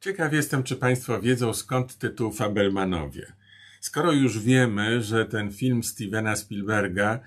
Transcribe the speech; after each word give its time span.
Ciekaw 0.00 0.32
jestem, 0.32 0.62
czy 0.62 0.76
Państwo 0.76 1.20
wiedzą 1.20 1.52
skąd 1.54 1.98
tytuł 1.98 2.32
Fabelmanowie. 2.32 3.32
Skoro 3.80 4.12
już 4.12 4.38
wiemy, 4.38 5.02
że 5.02 5.26
ten 5.26 5.52
film 5.52 5.82
Stevena 5.82 6.36
Spielberga 6.36 7.20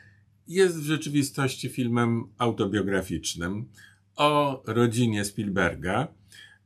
jest 0.48 0.80
w 0.80 0.84
rzeczywistości 0.84 1.70
filmem 1.70 2.24
autobiograficznym 2.38 3.70
o 4.16 4.64
rodzinie 4.66 5.26
Spielberga, 5.26 6.08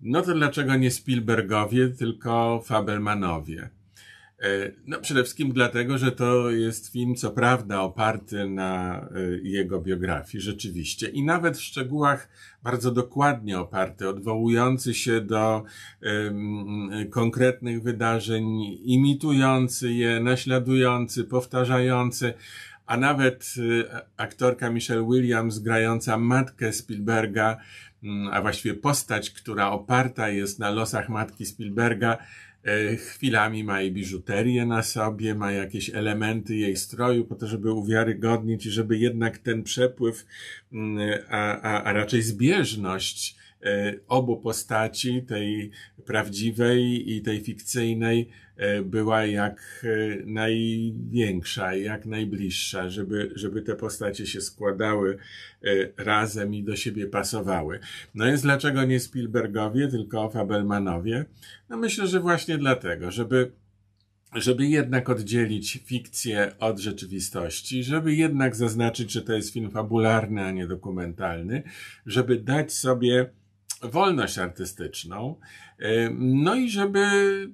no 0.02 0.21
to 0.21 0.33
dlaczego 0.33 0.75
nie 0.75 0.91
Spielbergowie, 0.91 1.89
tylko 1.89 2.61
Fabelmanowie? 2.65 3.69
E, 4.41 4.71
no 4.88 4.99
przede 4.99 5.23
wszystkim 5.23 5.54
dlatego, 5.54 5.97
że 5.97 6.11
to 6.11 6.49
jest 6.51 6.91
film, 6.91 7.15
co 7.15 7.31
prawda, 7.31 7.81
oparty 7.81 8.50
na 8.50 9.00
e, 9.00 9.07
jego 9.43 9.81
biografii, 9.81 10.41
rzeczywiście, 10.41 11.07
i 11.07 11.23
nawet 11.23 11.57
w 11.57 11.61
szczegółach 11.61 12.29
bardzo 12.63 12.91
dokładnie 12.91 13.59
oparty, 13.59 14.09
odwołujący 14.09 14.93
się 14.93 15.21
do 15.21 15.63
um, 16.01 16.89
konkretnych 17.10 17.83
wydarzeń, 17.83 18.61
imitujący 18.83 19.93
je, 19.93 20.19
naśladujący, 20.19 21.24
powtarzający, 21.24 22.33
a 22.86 22.97
nawet 22.97 23.54
e, 23.91 24.05
aktorka 24.18 24.69
Michelle 24.69 25.07
Williams 25.11 25.60
grająca 25.60 26.18
matkę 26.18 26.74
Spielberga, 26.74 27.57
mm, 28.04 28.33
a 28.33 28.41
właściwie 28.41 28.75
postać, 28.75 29.29
która 29.29 29.71
oparta 29.71 30.29
jest 30.29 30.60
na 30.60 30.69
losach 30.69 31.10
matki 31.10 31.46
Spielberga, 31.46 32.17
chwilami 32.97 33.64
ma 33.64 33.81
jej 33.81 33.92
biżuterię 33.92 34.66
na 34.66 34.83
sobie, 34.83 35.36
ma 35.36 35.52
jakieś 35.52 35.89
elementy 35.89 36.55
jej 36.55 36.78
stroju 36.78 37.25
po 37.25 37.36
to, 37.36 37.47
żeby 37.47 37.72
uwiarygodnić 37.72 38.66
i 38.66 38.72
żeby 38.72 38.97
jednak 38.97 39.38
ten 39.38 39.64
przepływ, 39.64 40.25
mm, 40.73 41.19
a, 41.30 41.61
a, 41.61 41.83
a 41.83 41.94
raczej 41.94 42.22
zbieżność 42.22 43.34
e, 43.34 43.34
obu 44.08 44.38
postaci, 44.38 45.23
tej 45.27 45.72
prawdziwej 46.05 47.13
i 47.16 47.21
tej 47.21 47.41
fikcyjnej, 47.41 48.30
e, 48.57 48.81
była 48.81 49.25
jak 49.25 49.85
największa, 50.25 51.75
jak 51.75 52.05
najbliższa, 52.05 52.89
żeby, 52.89 53.31
żeby 53.35 53.61
te 53.61 53.75
postacie 53.75 54.27
się 54.27 54.41
składały 54.41 55.17
razem 55.97 56.53
i 56.53 56.63
do 56.63 56.75
siebie 56.75 57.07
pasowały. 57.07 57.80
No 58.15 58.25
więc 58.25 58.41
dlaczego 58.41 58.85
nie 58.85 58.99
Spielbergowie, 58.99 59.87
tylko 59.87 60.30
Fabelmanowie? 60.30 61.25
No 61.69 61.77
myślę, 61.77 62.08
że 62.08 62.19
właśnie 62.19 62.58
dlatego, 62.58 63.11
żeby 63.11 63.52
żeby 64.35 64.67
jednak 64.67 65.09
oddzielić 65.09 65.80
fikcję 65.85 66.52
od 66.59 66.80
rzeczywistości, 66.80 67.83
żeby 67.83 68.15
jednak 68.15 68.55
zaznaczyć, 68.55 69.11
że 69.11 69.21
to 69.21 69.33
jest 69.33 69.53
film 69.53 69.71
fabularny, 69.71 70.43
a 70.43 70.52
nie 70.52 70.67
dokumentalny, 70.67 71.63
żeby 72.05 72.39
dać 72.39 72.73
sobie 72.73 73.30
wolność 73.91 74.38
artystyczną, 74.38 75.36
no 76.17 76.55
i 76.55 76.69
żeby 76.69 77.05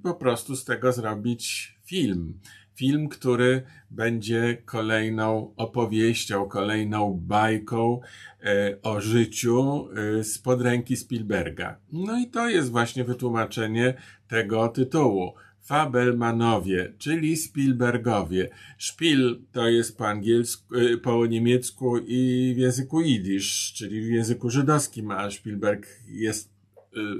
po 0.03 0.13
prostu 0.13 0.55
z 0.55 0.65
tego 0.65 0.91
zrobić 0.91 1.75
film. 1.85 2.39
Film, 2.75 3.09
który 3.09 3.63
będzie 3.91 4.57
kolejną 4.65 5.53
opowieścią, 5.57 6.45
kolejną 6.45 7.19
bajką 7.21 8.01
e, 8.43 8.81
o 8.81 9.01
życiu 9.01 9.87
z 10.23 10.39
podręki 10.39 10.95
Spielberga. 10.95 11.77
No 11.91 12.19
i 12.19 12.27
to 12.27 12.49
jest 12.49 12.71
właśnie 12.71 13.03
wytłumaczenie 13.03 13.93
tego 14.27 14.67
tytułu. 14.67 15.33
Fabelmanowie, 15.61 16.93
czyli 16.97 17.37
Spielbergowie. 17.37 18.49
Spiel 18.77 19.41
to 19.51 19.67
jest 19.67 19.97
po 19.97 20.07
angielsku, 20.07 20.75
e, 20.75 20.97
po 20.97 21.25
niemiecku 21.25 21.97
i 21.97 22.53
w 22.55 22.57
języku 22.57 23.01
jidysz, 23.01 23.73
czyli 23.73 24.01
w 24.01 24.11
języku 24.11 24.49
żydowskim, 24.49 25.11
a 25.11 25.31
Spielberg 25.31 25.87
jest 26.07 26.51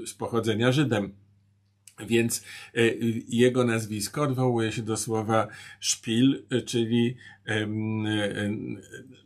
z 0.06 0.14
pochodzenia 0.14 0.72
Żydem. 0.72 1.14
Więc 2.06 2.44
e, 2.74 2.80
jego 3.28 3.64
nazwisko 3.64 4.22
odwołuje 4.22 4.72
się 4.72 4.82
do 4.82 4.96
słowa 4.96 5.48
szpil, 5.80 6.44
czyli 6.66 7.16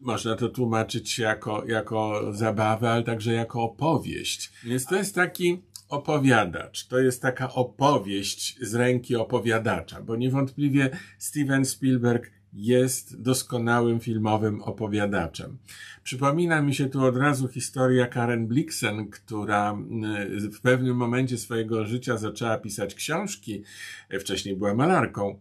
można 0.00 0.36
to 0.36 0.48
tłumaczyć 0.48 1.18
jako, 1.18 1.64
jako 1.66 2.32
zabawę, 2.32 2.90
ale 2.90 3.02
także 3.02 3.32
jako 3.32 3.62
opowieść. 3.62 4.52
Więc 4.64 4.86
to 4.86 4.96
jest 4.96 5.14
taki 5.14 5.62
opowiadacz. 5.88 6.86
To 6.86 6.98
jest 6.98 7.22
taka 7.22 7.52
opowieść 7.52 8.58
z 8.60 8.74
ręki 8.74 9.16
opowiadacza, 9.16 10.02
bo 10.02 10.16
niewątpliwie 10.16 10.90
Steven 11.18 11.64
Spielberg 11.64 12.30
jest 12.52 13.22
doskonałym 13.22 14.00
filmowym 14.00 14.62
opowiadaczem. 14.62 15.58
Przypomina 16.02 16.62
mi 16.62 16.74
się 16.74 16.88
tu 16.88 17.04
od 17.04 17.16
razu 17.16 17.48
historia 17.48 18.06
Karen 18.06 18.46
Blixen, 18.46 19.10
która 19.10 19.78
y, 20.36 20.50
w 20.50 20.60
pewnym 20.60 20.96
momencie 20.96 21.38
swojego 21.38 21.84
życia 21.84 22.16
zaczęła 22.16 22.58
pisać 22.58 22.94
książki, 22.94 23.62
wcześniej 24.20 24.56
była 24.56 24.74
malarką. 24.74 25.38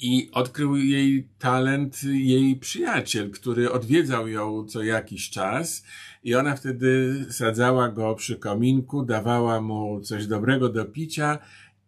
I 0.00 0.30
odkrył 0.32 0.76
jej 0.76 1.28
talent 1.38 2.04
jej 2.04 2.56
przyjaciel, 2.56 3.30
który 3.30 3.72
odwiedzał 3.72 4.28
ją 4.28 4.64
co 4.64 4.82
jakiś 4.82 5.30
czas 5.30 5.84
i 6.24 6.34
ona 6.34 6.56
wtedy 6.56 7.24
sadzała 7.30 7.88
go 7.88 8.14
przy 8.14 8.36
kominku, 8.36 9.02
dawała 9.02 9.60
mu 9.60 10.00
coś 10.00 10.26
dobrego 10.26 10.68
do 10.68 10.84
picia 10.84 11.38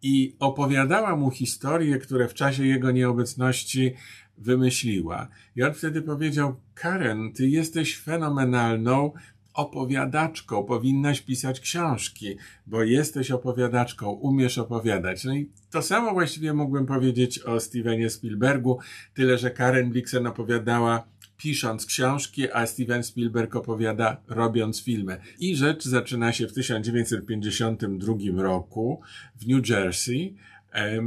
i 0.02 0.36
opowiadała 0.38 1.16
mu 1.16 1.30
historie, 1.30 1.98
które 1.98 2.28
w 2.28 2.34
czasie 2.34 2.66
jego 2.66 2.90
nieobecności 2.90 3.94
wymyśliła. 4.38 5.28
I 5.56 5.62
on 5.62 5.74
wtedy 5.74 6.02
powiedział, 6.02 6.56
Karen, 6.74 7.32
ty 7.32 7.48
jesteś 7.48 7.98
fenomenalną 7.98 9.12
opowiadaczką, 9.58 10.64
powinnaś 10.64 11.20
pisać 11.20 11.60
książki, 11.60 12.36
bo 12.66 12.82
jesteś 12.82 13.30
opowiadaczką, 13.30 14.10
umiesz 14.10 14.58
opowiadać. 14.58 15.24
No 15.24 15.34
i 15.34 15.50
to 15.70 15.82
samo 15.82 16.12
właściwie 16.12 16.52
mógłbym 16.52 16.86
powiedzieć 16.86 17.38
o 17.38 17.60
Stevenie 17.60 18.10
Spielbergu, 18.10 18.78
tyle 19.14 19.38
że 19.38 19.50
Karen 19.50 19.90
Blixen 19.90 20.26
opowiadała 20.26 21.04
pisząc 21.36 21.86
książki, 21.86 22.52
a 22.52 22.66
Steven 22.66 23.02
Spielberg 23.02 23.56
opowiada 23.56 24.16
robiąc 24.28 24.84
filmy. 24.84 25.20
I 25.40 25.56
rzecz 25.56 25.84
zaczyna 25.84 26.32
się 26.32 26.48
w 26.48 26.52
1952 26.52 28.42
roku 28.42 29.00
w 29.36 29.46
New 29.46 29.68
Jersey. 29.68 30.34
E, 30.74 31.02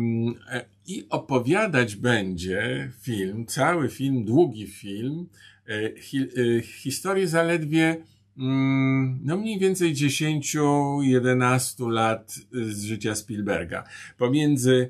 I 0.88 1.06
opowiadać 1.10 1.96
będzie 1.96 2.92
film, 3.02 3.46
cały 3.46 3.90
film, 3.90 4.26
długi 4.26 4.68
film, 4.68 5.28
e, 5.68 5.74
e, 5.74 6.62
historię 6.62 7.28
zaledwie 7.28 7.98
no 8.38 9.38
mniej 9.38 9.60
więcej 9.60 9.96
10-11 9.96 11.90
lat 11.90 12.36
z 12.52 12.84
życia 12.84 13.16
Spielberga. 13.16 13.84
Pomiędzy 14.18 14.90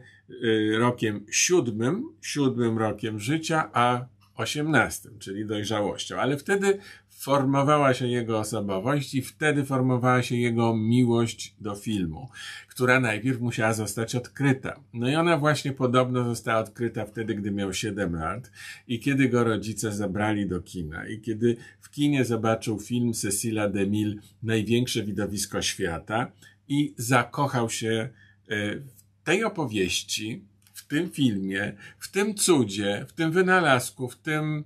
rokiem 0.77 1.25
siódmym, 1.31 2.03
siódmym 2.21 2.77
rokiem 2.77 3.19
życia, 3.19 3.69
a 3.73 4.05
osiemnastym, 4.35 5.19
czyli 5.19 5.45
dojrzałością. 5.45 6.19
Ale 6.19 6.37
wtedy 6.37 6.77
formowała 7.21 7.93
się 7.93 8.07
jego 8.07 8.39
osobowość 8.39 9.15
i 9.15 9.21
wtedy 9.21 9.65
formowała 9.65 10.23
się 10.23 10.35
jego 10.35 10.75
miłość 10.75 11.55
do 11.59 11.75
filmu, 11.75 12.29
która 12.67 12.99
najpierw 12.99 13.39
musiała 13.39 13.73
zostać 13.73 14.15
odkryta. 14.15 14.79
No 14.93 15.09
i 15.09 15.15
ona 15.15 15.37
właśnie 15.37 15.71
podobno 15.71 16.23
została 16.23 16.59
odkryta 16.59 17.05
wtedy, 17.05 17.35
gdy 17.35 17.51
miał 17.51 17.73
7 17.73 18.15
lat 18.15 18.51
i 18.87 18.99
kiedy 18.99 19.29
go 19.29 19.43
rodzice 19.43 19.91
zabrali 19.91 20.47
do 20.47 20.61
kina 20.61 21.07
i 21.07 21.19
kiedy 21.21 21.57
w 21.81 21.89
kinie 21.89 22.25
zobaczył 22.25 22.79
film 22.79 23.13
Cecilia 23.13 23.69
DeMille 23.69 24.15
Największe 24.43 25.03
widowisko 25.03 25.61
świata 25.61 26.31
i 26.67 26.93
zakochał 26.97 27.69
się 27.69 28.09
e, 28.49 28.75
w 28.75 29.23
tej 29.23 29.43
opowieści, 29.43 30.45
w 30.73 30.87
tym 30.87 31.09
filmie, 31.11 31.73
w 31.99 32.11
tym 32.11 32.35
cudzie, 32.35 33.05
w 33.09 33.13
tym 33.13 33.31
wynalazku, 33.31 34.07
w 34.09 34.17
tym, 34.17 34.63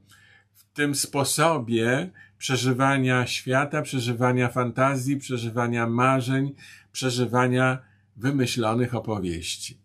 w 0.54 0.64
tym 0.74 0.96
sposobie 0.96 2.10
przeżywania 2.45 3.28
świata, 3.28 3.81
przeżywania 3.81 4.50
fantazji, 4.50 5.17
przeżywania 5.17 5.88
marzeń, 5.88 6.56
przeżywania 6.92 7.81
wymyślonych 8.18 8.95
opowieści. 8.95 9.77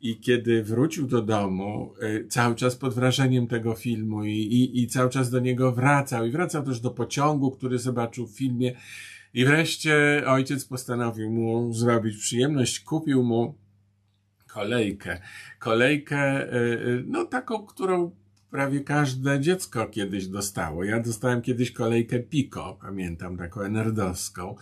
I 0.00 0.20
kiedy 0.20 0.62
wrócił 0.62 1.06
do 1.06 1.22
domu, 1.22 1.94
y, 2.02 2.26
cały 2.28 2.54
czas 2.54 2.76
pod 2.76 2.94
wrażeniem 2.94 3.46
tego 3.46 3.74
filmu 3.74 4.24
i, 4.24 4.30
i, 4.30 4.82
i 4.82 4.86
cały 4.86 5.10
czas 5.10 5.30
do 5.30 5.40
niego 5.40 5.72
wracał, 5.72 6.26
i 6.26 6.30
wracał 6.30 6.62
też 6.62 6.80
do 6.80 6.90
pociągu, 6.90 7.50
który 7.50 7.78
zobaczył 7.78 8.26
w 8.26 8.36
filmie. 8.36 8.72
I 9.34 9.44
wreszcie 9.44 10.22
ojciec 10.26 10.64
postanowił 10.64 11.30
mu 11.30 11.72
zrobić 11.72 12.16
przyjemność, 12.16 12.80
kupił 12.80 13.22
mu 13.22 13.54
kolejkę. 14.46 15.20
Kolejkę, 15.58 16.52
y, 16.52 16.56
y, 16.56 17.04
no 17.06 17.24
taką, 17.24 17.66
którą 17.66 18.10
prawie 18.50 18.80
każde 18.80 19.40
dziecko 19.40 19.86
kiedyś 19.86 20.26
dostało. 20.26 20.84
Ja 20.84 21.00
dostałem 21.00 21.42
kiedyś 21.42 21.72
kolejkę 21.72 22.18
Pico, 22.20 22.78
pamiętam, 22.80 23.36
taką 23.36 23.60
enerdowską. 23.60 24.54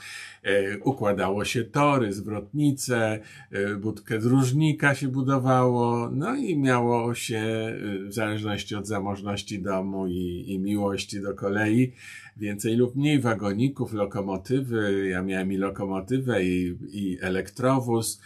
E, 0.43 0.79
układało 0.79 1.45
się 1.45 1.65
tory, 1.65 2.13
zwrotnice, 2.13 3.21
e, 3.51 3.75
budkę 3.75 4.19
dróżnika 4.19 4.95
się 4.95 5.09
budowało, 5.09 6.11
no 6.13 6.35
i 6.35 6.59
miało 6.59 7.15
się, 7.15 7.39
e, 7.39 8.09
w 8.09 8.15
zależności 8.15 8.75
od 8.75 8.87
zamożności 8.87 9.63
domu 9.63 10.07
i, 10.07 10.45
i 10.47 10.59
miłości 10.59 11.21
do 11.23 11.35
kolei, 11.35 11.93
więcej 12.37 12.77
lub 12.77 12.97
mniej 12.97 13.21
wagoników, 13.21 13.93
lokomotywy. 13.93 15.09
Ja 15.09 15.23
miałem 15.23 15.53
i 15.53 15.57
lokomotywę, 15.57 16.45
i, 16.45 16.77
i 16.93 17.19
elektrowóz, 17.21 18.21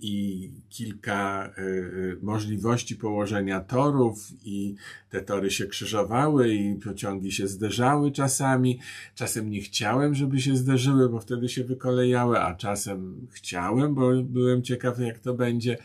i 0.00 0.50
kilka 0.68 1.50
y, 1.58 2.18
możliwości 2.22 2.96
położenia 2.96 3.60
torów, 3.60 4.28
i 4.44 4.74
te 5.10 5.22
tory 5.22 5.50
się 5.50 5.66
krzyżowały, 5.66 6.54
i 6.54 6.74
pociągi 6.74 7.32
się 7.32 7.48
zderzały 7.48 8.12
czasami. 8.12 8.78
Czasem 9.14 9.50
nie 9.50 9.60
chciałem, 9.60 10.14
żeby 10.14 10.40
się 10.40 10.56
zderzyły, 10.56 11.08
bo 11.08 11.20
wtedy 11.20 11.48
się 11.48 11.64
wykolejały, 11.64 12.40
a 12.40 12.54
czasem 12.54 13.26
chciałem, 13.30 13.94
bo 13.94 14.22
byłem 14.22 14.62
ciekaw, 14.62 14.98
jak 14.98 15.18
to 15.18 15.34
będzie. 15.34 15.78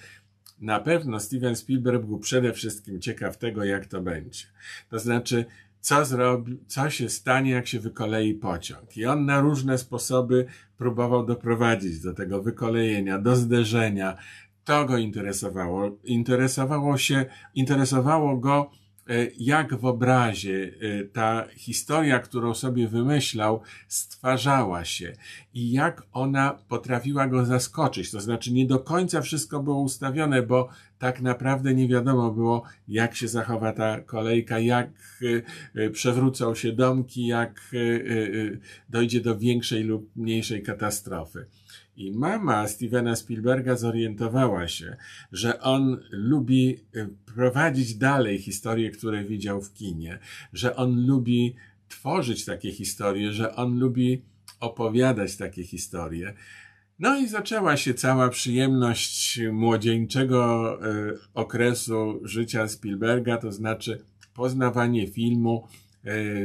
Na 0.61 0.79
pewno 0.79 1.19
Steven 1.19 1.55
Spielberg 1.55 2.05
był 2.05 2.19
przede 2.19 2.53
wszystkim 2.53 3.01
ciekaw 3.01 3.37
tego, 3.37 3.63
jak 3.63 3.85
to 3.85 4.01
będzie. 4.01 4.45
To 4.89 4.99
znaczy, 4.99 5.45
co 5.85 6.05
zrobi, 6.05 6.59
co 6.67 6.89
się 6.89 7.09
stanie, 7.09 7.51
jak 7.51 7.67
się 7.67 7.79
wykolei 7.79 8.33
pociąg. 8.33 8.97
I 8.97 9.05
on 9.05 9.25
na 9.25 9.39
różne 9.39 9.77
sposoby 9.77 10.45
próbował 10.77 11.25
doprowadzić 11.25 11.99
do 11.99 12.13
tego 12.13 12.41
wykolejenia, 12.41 13.19
do 13.19 13.35
zderzenia. 13.35 14.17
To 14.63 14.85
go 14.85 14.97
interesowało. 14.97 15.97
Interesowało 16.03 16.97
się, 16.97 17.25
interesowało 17.55 18.37
go, 18.37 18.71
jak 19.37 19.75
w 19.75 19.85
obrazie 19.85 20.71
e, 20.81 21.03
ta 21.03 21.47
historia, 21.55 22.19
którą 22.19 22.53
sobie 22.53 22.87
wymyślał, 22.87 23.61
stwarzała 23.87 24.85
się 24.85 25.13
i 25.53 25.71
jak 25.71 26.03
ona 26.11 26.57
potrafiła 26.67 27.27
go 27.27 27.45
zaskoczyć. 27.45 28.11
To 28.11 28.21
znaczy, 28.21 28.53
nie 28.53 28.65
do 28.65 28.79
końca 28.79 29.21
wszystko 29.21 29.63
było 29.63 29.81
ustawione, 29.81 30.41
bo 30.41 30.69
tak 30.99 31.21
naprawdę 31.21 31.73
nie 31.73 31.87
wiadomo 31.87 32.31
było, 32.31 32.63
jak 32.87 33.15
się 33.15 33.27
zachowa 33.27 33.73
ta 33.73 34.01
kolejka, 34.01 34.59
jak 34.59 34.89
e, 35.75 35.89
przewrócą 35.89 36.55
się 36.55 36.71
domki, 36.71 37.27
jak 37.27 37.61
dojdzie 38.89 39.21
do 39.21 39.37
większej 39.37 39.83
lub 39.83 40.15
mniejszej 40.15 40.63
katastrofy. 40.63 41.45
I 41.97 42.11
mama 42.11 42.67
Stevena 42.67 43.15
Spielberga 43.15 43.75
zorientowała 43.75 44.67
się, 44.67 44.97
że 45.31 45.61
on 45.61 45.97
lubi 46.11 46.79
y, 46.95 47.09
prowadzić 47.35 47.95
dalej 47.95 48.39
historie, 48.39 48.91
które 48.91 49.23
widział 49.23 49.61
w 49.61 49.73
kinie, 49.73 50.19
że 50.53 50.75
on 50.75 51.05
lubi 51.05 51.55
tworzyć 51.87 52.45
takie 52.45 52.71
historie, 52.71 53.31
że 53.31 53.55
on 53.55 53.79
lubi 53.79 54.21
opowiadać 54.59 55.37
takie 55.37 55.63
historie. 55.63 56.33
No 56.99 57.19
i 57.19 57.27
zaczęła 57.27 57.77
się 57.77 57.93
cała 57.93 58.29
przyjemność 58.29 59.39
młodzieńczego 59.51 60.73
y, 60.87 61.17
okresu 61.33 62.19
życia 62.23 62.67
Spielberga, 62.67 63.37
to 63.37 63.51
znaczy 63.51 64.01
poznawanie 64.33 65.07
filmu, 65.07 65.67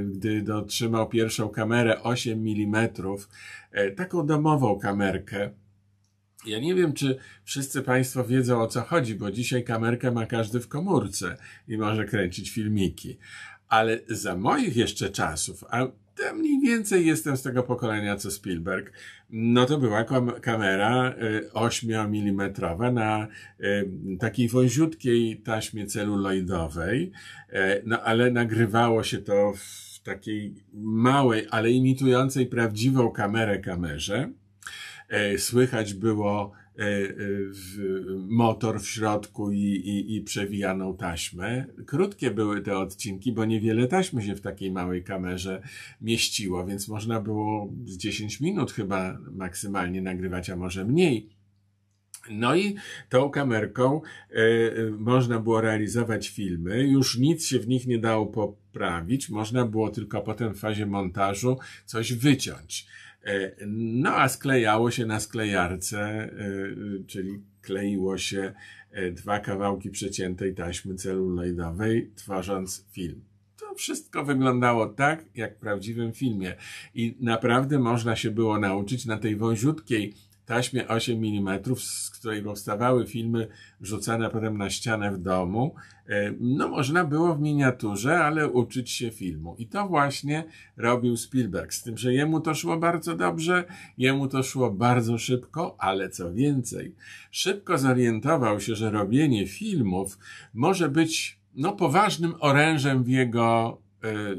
gdy 0.04 0.42
dotrzymał 0.42 1.08
pierwszą 1.08 1.48
kamerę 1.48 2.02
8 2.02 2.46
mm, 2.46 2.88
e, 3.70 3.90
taką 3.90 4.26
domową 4.26 4.78
kamerkę. 4.78 5.50
Ja 6.46 6.60
nie 6.60 6.74
wiem, 6.74 6.92
czy 6.92 7.18
wszyscy 7.44 7.82
Państwo 7.82 8.24
wiedzą 8.24 8.60
o 8.62 8.66
co 8.66 8.80
chodzi, 8.80 9.14
bo 9.14 9.30
dzisiaj 9.30 9.64
kamerkę 9.64 10.10
ma 10.10 10.26
każdy 10.26 10.60
w 10.60 10.68
komórce 10.68 11.36
i 11.68 11.78
może 11.78 12.04
kręcić 12.04 12.50
filmiki. 12.50 13.18
Ale 13.68 14.00
za 14.08 14.36
moich 14.36 14.76
jeszcze 14.76 15.10
czasów, 15.10 15.64
a 15.70 15.86
mniej 16.34 16.60
więcej 16.60 17.06
jestem 17.06 17.36
z 17.36 17.42
tego 17.42 17.62
pokolenia 17.62 18.16
co 18.16 18.30
Spielberg. 18.30 18.92
No 19.30 19.66
to 19.66 19.78
była 19.78 20.04
kamera 20.40 21.14
8 21.52 21.90
y, 21.90 21.98
mm 21.98 22.54
na 22.94 23.28
y, 23.60 23.88
takiej 24.18 24.48
wąziutkiej 24.48 25.36
taśmie 25.36 25.86
celuloidowej, 25.86 27.12
y, 27.48 27.56
no 27.86 28.02
ale 28.02 28.30
nagrywało 28.30 29.04
się 29.04 29.18
to 29.18 29.52
w 29.56 30.00
takiej 30.02 30.54
małej, 30.74 31.46
ale 31.50 31.70
imitującej 31.70 32.46
prawdziwą 32.46 33.10
kamerę 33.10 33.58
kamerze. 33.58 34.30
Słychać 35.38 35.94
było 35.94 36.52
motor 38.28 38.80
w 38.80 38.88
środku 38.88 39.52
i, 39.52 39.58
i, 39.62 40.16
i 40.16 40.20
przewijaną 40.20 40.96
taśmę. 40.96 41.64
Krótkie 41.86 42.30
były 42.30 42.60
te 42.60 42.78
odcinki, 42.78 43.32
bo 43.32 43.44
niewiele 43.44 43.88
taśmy 43.88 44.22
się 44.22 44.34
w 44.34 44.40
takiej 44.40 44.70
małej 44.70 45.04
kamerze 45.04 45.62
mieściło, 46.00 46.66
więc 46.66 46.88
można 46.88 47.20
było 47.20 47.72
z 47.84 47.96
10 47.96 48.40
minut 48.40 48.72
chyba 48.72 49.18
maksymalnie 49.32 50.02
nagrywać, 50.02 50.50
a 50.50 50.56
może 50.56 50.84
mniej. 50.84 51.40
No 52.30 52.56
i 52.56 52.74
tą 53.08 53.30
kamerką 53.30 54.00
y, 54.30 54.92
można 54.98 55.38
było 55.38 55.60
realizować 55.60 56.28
filmy. 56.28 56.86
Już 56.86 57.18
nic 57.18 57.46
się 57.46 57.58
w 57.58 57.68
nich 57.68 57.86
nie 57.86 57.98
dało 57.98 58.26
poprawić. 58.26 59.28
Można 59.28 59.64
było 59.64 59.90
tylko 59.90 60.20
potem 60.20 60.54
w 60.54 60.58
fazie 60.58 60.86
montażu 60.86 61.58
coś 61.86 62.12
wyciąć. 62.12 62.86
E, 63.24 63.52
no 63.66 64.16
a 64.16 64.28
sklejało 64.28 64.90
się 64.90 65.06
na 65.06 65.20
sklejarce, 65.20 66.00
e, 66.00 66.30
czyli 67.06 67.40
kleiło 67.62 68.18
się 68.18 68.52
e, 68.90 69.10
dwa 69.10 69.40
kawałki 69.40 69.90
przeciętej 69.90 70.54
taśmy 70.54 70.94
celuloidowej, 70.94 72.10
tworząc 72.14 72.86
film. 72.92 73.20
To 73.56 73.74
wszystko 73.74 74.24
wyglądało 74.24 74.86
tak, 74.86 75.24
jak 75.34 75.56
w 75.56 75.60
prawdziwym 75.60 76.12
filmie. 76.12 76.54
I 76.94 77.16
naprawdę 77.20 77.78
można 77.78 78.16
się 78.16 78.30
było 78.30 78.58
nauczyć 78.58 79.06
na 79.06 79.18
tej 79.18 79.36
wąziutkiej 79.36 80.14
taśmie 80.50 80.88
8 80.88 81.24
mm, 81.24 81.60
z 81.76 82.10
której 82.10 82.42
powstawały 82.42 83.06
filmy 83.06 83.48
wrzucane 83.80 84.30
potem 84.30 84.58
na 84.58 84.70
ścianę 84.70 85.12
w 85.12 85.18
domu, 85.18 85.74
e, 86.08 86.34
no 86.40 86.68
można 86.68 87.04
było 87.04 87.34
w 87.34 87.40
miniaturze, 87.40 88.18
ale 88.18 88.48
uczyć 88.48 88.90
się 88.90 89.10
filmu. 89.10 89.56
I 89.58 89.66
to 89.66 89.88
właśnie 89.88 90.44
robił 90.76 91.16
Spielberg, 91.16 91.72
z 91.72 91.82
tym, 91.82 91.98
że 91.98 92.14
jemu 92.14 92.40
to 92.40 92.54
szło 92.54 92.76
bardzo 92.76 93.16
dobrze, 93.16 93.64
jemu 93.98 94.28
to 94.28 94.42
szło 94.42 94.70
bardzo 94.70 95.18
szybko, 95.18 95.76
ale 95.78 96.08
co 96.08 96.32
więcej, 96.32 96.94
szybko 97.30 97.78
zorientował 97.78 98.60
się, 98.60 98.74
że 98.74 98.90
robienie 98.90 99.46
filmów 99.46 100.18
może 100.54 100.88
być 100.88 101.38
no, 101.54 101.72
poważnym 101.72 102.34
orężem 102.40 103.04
w 103.04 103.08
jego 103.08 103.78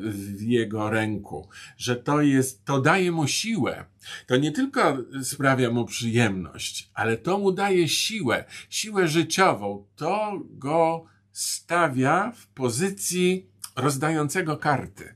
w 0.03 0.41
jego 0.41 0.89
ręku, 0.89 1.49
że 1.77 1.95
to 1.95 2.21
jest, 2.21 2.65
to 2.65 2.81
daje 2.81 3.11
mu 3.11 3.27
siłę. 3.27 3.85
To 4.27 4.37
nie 4.37 4.51
tylko 4.51 4.97
sprawia 5.23 5.71
mu 5.71 5.85
przyjemność, 5.85 6.89
ale 6.93 7.17
to 7.17 7.37
mu 7.37 7.51
daje 7.51 7.87
siłę, 7.87 8.45
siłę 8.69 9.07
życiową. 9.07 9.85
To 9.95 10.41
go 10.49 11.05
stawia 11.31 12.31
w 12.35 12.47
pozycji 12.47 13.45
rozdającego 13.75 14.57
karty. 14.57 15.13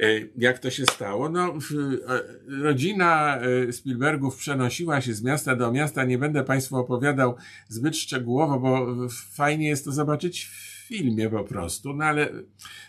E, 0.00 0.06
jak 0.36 0.58
to 0.58 0.70
się 0.70 0.84
stało? 0.84 1.28
No, 1.28 1.48
e, 1.48 2.62
rodzina 2.62 3.38
e, 3.38 3.72
Spielbergów 3.72 4.36
przenosiła 4.36 5.00
się 5.00 5.14
z 5.14 5.22
miasta 5.22 5.56
do 5.56 5.72
miasta. 5.72 6.04
Nie 6.04 6.18
będę 6.18 6.44
Państwu 6.44 6.76
opowiadał 6.76 7.36
zbyt 7.68 7.96
szczegółowo, 7.96 8.60
bo 8.60 9.08
fajnie 9.32 9.68
jest 9.68 9.84
to 9.84 9.92
zobaczyć 9.92 10.44
w 10.44 10.67
filmie 10.88 11.30
po 11.30 11.44
prostu, 11.44 11.94
no 11.94 12.04
ale 12.04 12.32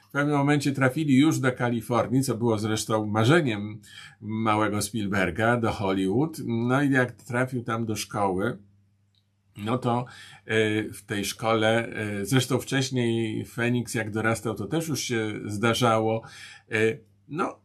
w 0.09 0.11
pewnym 0.11 0.37
momencie 0.37 0.71
trafili 0.71 1.17
już 1.17 1.39
do 1.39 1.51
Kalifornii, 1.51 2.23
co 2.23 2.37
było 2.37 2.57
zresztą 2.57 3.05
marzeniem 3.05 3.81
małego 4.21 4.81
Spielberga, 4.81 5.57
do 5.57 5.71
Hollywood. 5.71 6.37
No 6.45 6.81
i 6.81 6.91
jak 6.91 7.11
trafił 7.11 7.63
tam 7.63 7.85
do 7.85 7.95
szkoły, 7.95 8.57
no 9.57 9.77
to 9.77 10.05
e, 10.45 10.83
w 10.83 11.05
tej 11.05 11.25
szkole, 11.25 11.87
e, 11.87 12.25
zresztą 12.25 12.59
wcześniej 12.59 13.45
Feniks 13.45 13.93
jak 13.93 14.11
dorastał, 14.11 14.55
to 14.55 14.65
też 14.65 14.87
już 14.87 14.99
się 14.99 15.39
zdarzało, 15.45 16.21
e, 16.71 16.75
no 17.27 17.59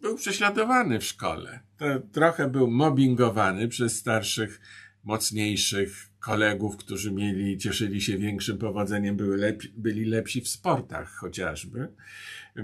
był 0.00 0.16
prześladowany 0.16 0.98
w 0.98 1.04
szkole. 1.04 1.60
To 1.76 1.86
trochę 2.12 2.48
był 2.48 2.70
mobbingowany 2.70 3.68
przez 3.68 3.96
starszych, 3.96 4.60
mocniejszych 5.04 6.07
kolegów, 6.28 6.76
którzy 6.76 7.12
mieli, 7.12 7.58
cieszyli 7.58 8.00
się 8.00 8.18
większym 8.18 8.58
powodzeniem, 8.58 9.16
były 9.16 9.36
lepi, 9.36 9.68
byli 9.76 10.04
lepsi 10.04 10.40
w 10.40 10.48
sportach 10.48 11.10
chociażby. 11.14 11.88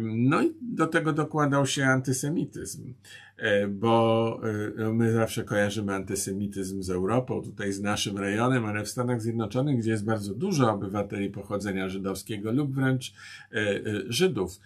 No 0.01 0.43
i 0.43 0.55
do 0.63 0.87
tego 0.87 1.13
dokładał 1.13 1.67
się 1.67 1.85
antysemityzm, 1.85 2.95
e, 3.37 3.69
bo 3.69 4.41
e, 4.79 4.93
my 4.93 5.13
zawsze 5.13 5.45
kojarzymy 5.45 5.95
antysemityzm 5.95 6.83
z 6.83 6.91
Europą, 6.91 7.43
tutaj 7.43 7.73
z 7.73 7.81
naszym 7.81 8.19
rejonem, 8.19 8.65
ale 8.65 8.85
w 8.85 8.89
Stanach 8.89 9.23
Zjednoczonych, 9.23 9.79
gdzie 9.79 9.91
jest 9.91 10.05
bardzo 10.05 10.35
dużo 10.35 10.73
obywateli 10.73 11.31
pochodzenia 11.31 11.89
żydowskiego 11.89 12.53
lub 12.53 12.75
wręcz 12.75 13.15
e, 13.53 13.81
Żydów 14.09 14.61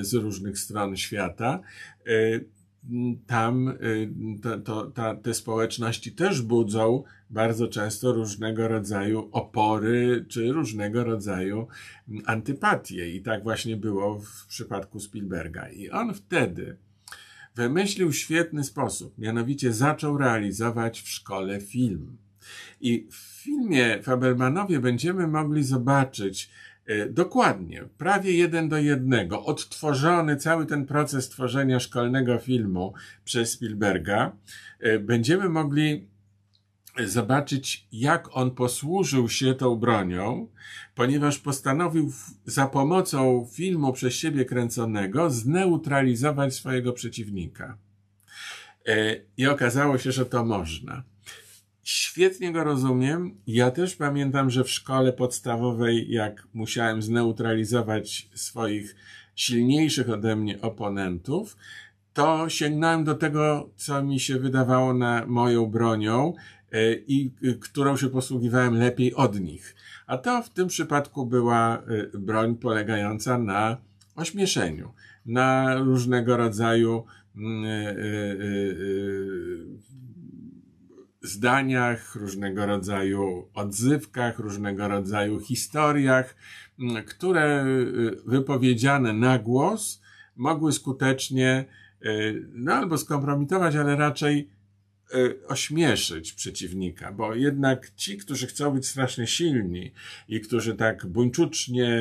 z 0.00 0.14
różnych 0.14 0.58
stron 0.58 0.96
świata, 0.96 1.60
tam 3.26 3.78
to, 4.42 4.58
to, 4.58 4.90
ta, 4.90 5.14
te 5.14 5.34
społeczności 5.34 6.12
też 6.12 6.42
budzą 6.42 7.04
bardzo 7.32 7.68
często 7.68 8.12
różnego 8.12 8.68
rodzaju 8.68 9.28
opory 9.32 10.24
czy 10.28 10.52
różnego 10.52 11.04
rodzaju 11.04 11.66
antypatie. 12.26 13.10
I 13.10 13.22
tak 13.22 13.42
właśnie 13.42 13.76
było 13.76 14.18
w 14.18 14.46
przypadku 14.46 15.00
Spielberga. 15.00 15.68
I 15.68 15.90
on 15.90 16.14
wtedy 16.14 16.76
wymyślił 17.54 18.12
świetny 18.12 18.64
sposób, 18.64 19.18
mianowicie 19.18 19.72
zaczął 19.72 20.18
realizować 20.18 21.00
w 21.00 21.08
szkole 21.08 21.60
film. 21.60 22.16
I 22.80 23.08
w 23.10 23.16
filmie 23.16 24.02
Fabermanowie 24.02 24.80
będziemy 24.80 25.26
mogli 25.26 25.64
zobaczyć 25.64 26.50
E, 26.86 27.08
dokładnie, 27.08 27.84
prawie 27.98 28.32
jeden 28.32 28.68
do 28.68 28.78
jednego, 28.78 29.44
odtworzony 29.44 30.36
cały 30.36 30.66
ten 30.66 30.86
proces 30.86 31.28
tworzenia 31.28 31.80
szkolnego 31.80 32.38
filmu 32.38 32.94
przez 33.24 33.50
Spielberga, 33.50 34.36
e, 34.80 34.98
będziemy 34.98 35.48
mogli 35.48 36.08
zobaczyć, 36.98 37.86
jak 37.92 38.36
on 38.36 38.50
posłużył 38.50 39.28
się 39.28 39.54
tą 39.54 39.76
bronią, 39.76 40.48
ponieważ 40.94 41.38
postanowił 41.38 42.12
za 42.44 42.66
pomocą 42.66 43.48
filmu 43.52 43.92
przez 43.92 44.14
siebie 44.14 44.44
kręconego 44.44 45.30
zneutralizować 45.30 46.54
swojego 46.54 46.92
przeciwnika. 46.92 47.78
E, 48.86 49.16
I 49.36 49.46
okazało 49.46 49.98
się, 49.98 50.12
że 50.12 50.26
to 50.26 50.44
można. 50.44 51.02
Świetnie 51.82 52.52
go 52.52 52.64
rozumiem. 52.64 53.40
Ja 53.46 53.70
też 53.70 53.96
pamiętam, 53.96 54.50
że 54.50 54.64
w 54.64 54.70
szkole 54.70 55.12
podstawowej, 55.12 56.10
jak 56.10 56.48
musiałem 56.54 57.02
zneutralizować 57.02 58.28
swoich 58.34 58.96
silniejszych 59.34 60.10
ode 60.10 60.36
mnie 60.36 60.60
oponentów, 60.60 61.56
to 62.12 62.48
sięgnąłem 62.48 63.04
do 63.04 63.14
tego, 63.14 63.70
co 63.76 64.02
mi 64.02 64.20
się 64.20 64.38
wydawało 64.38 64.94
na 64.94 65.26
moją 65.26 65.66
bronią 65.66 66.34
i 67.06 67.30
e, 67.44 67.54
którą 67.54 67.96
się 67.96 68.08
posługiwałem 68.08 68.74
lepiej 68.74 69.14
od 69.14 69.40
nich. 69.40 69.76
A 70.06 70.18
to 70.18 70.42
w 70.42 70.50
tym 70.50 70.68
przypadku 70.68 71.26
była 71.26 71.78
e, 71.78 72.18
broń 72.18 72.56
polegająca 72.56 73.38
na 73.38 73.76
ośmieszeniu, 74.16 74.92
na 75.26 75.74
różnego 75.74 76.36
rodzaju 76.36 77.04
mm, 77.36 77.64
zdaniach, 81.22 82.14
różnego 82.14 82.66
rodzaju 82.66 83.48
odzywkach, 83.54 84.38
różnego 84.38 84.88
rodzaju 84.88 85.40
historiach, 85.40 86.36
mm, 86.78 87.04
które 87.04 87.64
wypowiedziane 88.26 89.12
na 89.12 89.38
głos 89.38 90.02
mogły 90.36 90.72
skutecznie 90.72 91.64
no 92.52 92.72
albo 92.72 92.98
skompromitować, 92.98 93.76
ale 93.76 93.96
raczej 93.96 94.50
ośmieszyć 95.48 96.32
przeciwnika, 96.32 97.12
bo 97.12 97.34
jednak 97.34 97.90
ci, 97.96 98.16
którzy 98.16 98.46
chcą 98.46 98.70
być 98.70 98.86
strasznie 98.86 99.26
silni 99.26 99.92
i 100.28 100.40
którzy 100.40 100.74
tak 100.74 101.06
buńczucznie 101.06 102.00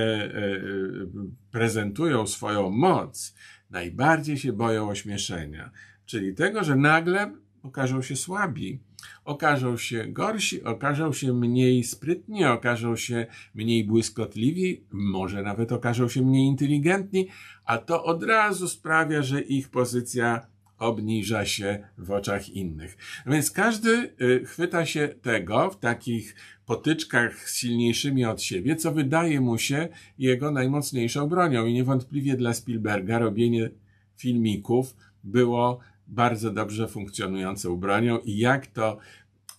prezentują 1.51 2.27
swoją 2.27 2.70
moc, 2.70 3.36
najbardziej 3.70 4.38
się 4.38 4.53
boją 4.53 4.89
ośmieszenia, 4.89 5.72
czyli 6.06 6.36
tego, 6.36 6.63
że 6.63 6.75
nagle 6.75 7.32
okażą 7.63 8.01
się 8.01 8.15
słabi, 8.15 8.80
okażą 9.25 9.77
się 9.77 10.06
gorsi, 10.08 10.63
okażą 10.63 11.13
się 11.13 11.34
mniej 11.34 11.84
sprytni, 11.84 12.46
okażą 12.46 12.96
się 12.96 13.25
mniej 13.56 13.84
błyskotliwi, 13.84 14.84
może 14.91 15.41
nawet 15.41 15.72
okażą 15.72 16.10
się 16.10 16.22
mniej 16.22 16.46
inteligentni, 16.46 17.27
a 17.65 17.77
to 17.77 18.03
od 18.03 18.24
razu 18.24 18.68
sprawia, 18.68 19.24
że 19.24 19.41
ich 19.41 19.70
pozycja 19.70 20.50
obniża 20.82 21.46
się 21.46 21.84
w 21.98 22.12
oczach 22.12 22.50
innych. 22.50 22.98
Więc 23.28 23.52
każdy 23.52 24.14
y, 24.22 24.46
chwyta 24.46 24.86
się 24.86 25.08
tego 25.22 25.70
w 25.70 25.80
takich 25.80 26.36
potyczkach 26.66 27.50
silniejszymi 27.50 28.26
od 28.26 28.42
siebie, 28.42 28.76
co 28.76 28.92
wydaje 28.92 29.42
mu 29.42 29.58
się 29.58 29.88
jego 30.18 30.52
najmocniejszą 30.52 31.28
bronią. 31.28 31.66
I 31.66 31.74
niewątpliwie 31.74 32.38
dla 32.38 32.54
Spielberga 32.54 33.20
robienie 33.20 33.70
filmików 34.18 34.96
było 35.24 35.80
bardzo 36.08 36.52
dobrze 36.52 36.88
funkcjonującą 36.88 37.78
bronią 37.78 38.20
i 38.20 38.38
jak 38.38 38.68
to 38.68 38.98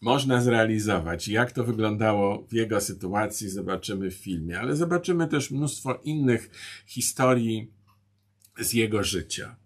można 0.01 0.41
zrealizować, 0.41 1.29
jak 1.29 1.53
to 1.53 1.65
wyglądało 1.65 2.47
w 2.49 2.53
jego 2.53 2.81
sytuacji, 2.81 3.49
zobaczymy 3.49 4.11
w 4.11 4.15
filmie, 4.15 4.61
ale 4.61 4.77
zobaczymy 4.77 5.29
też 5.29 5.51
mnóstwo 5.51 6.01
innych 6.05 6.51
historii 6.87 7.71
z 8.59 8.73
jego 8.73 9.05
życia. 9.05 9.62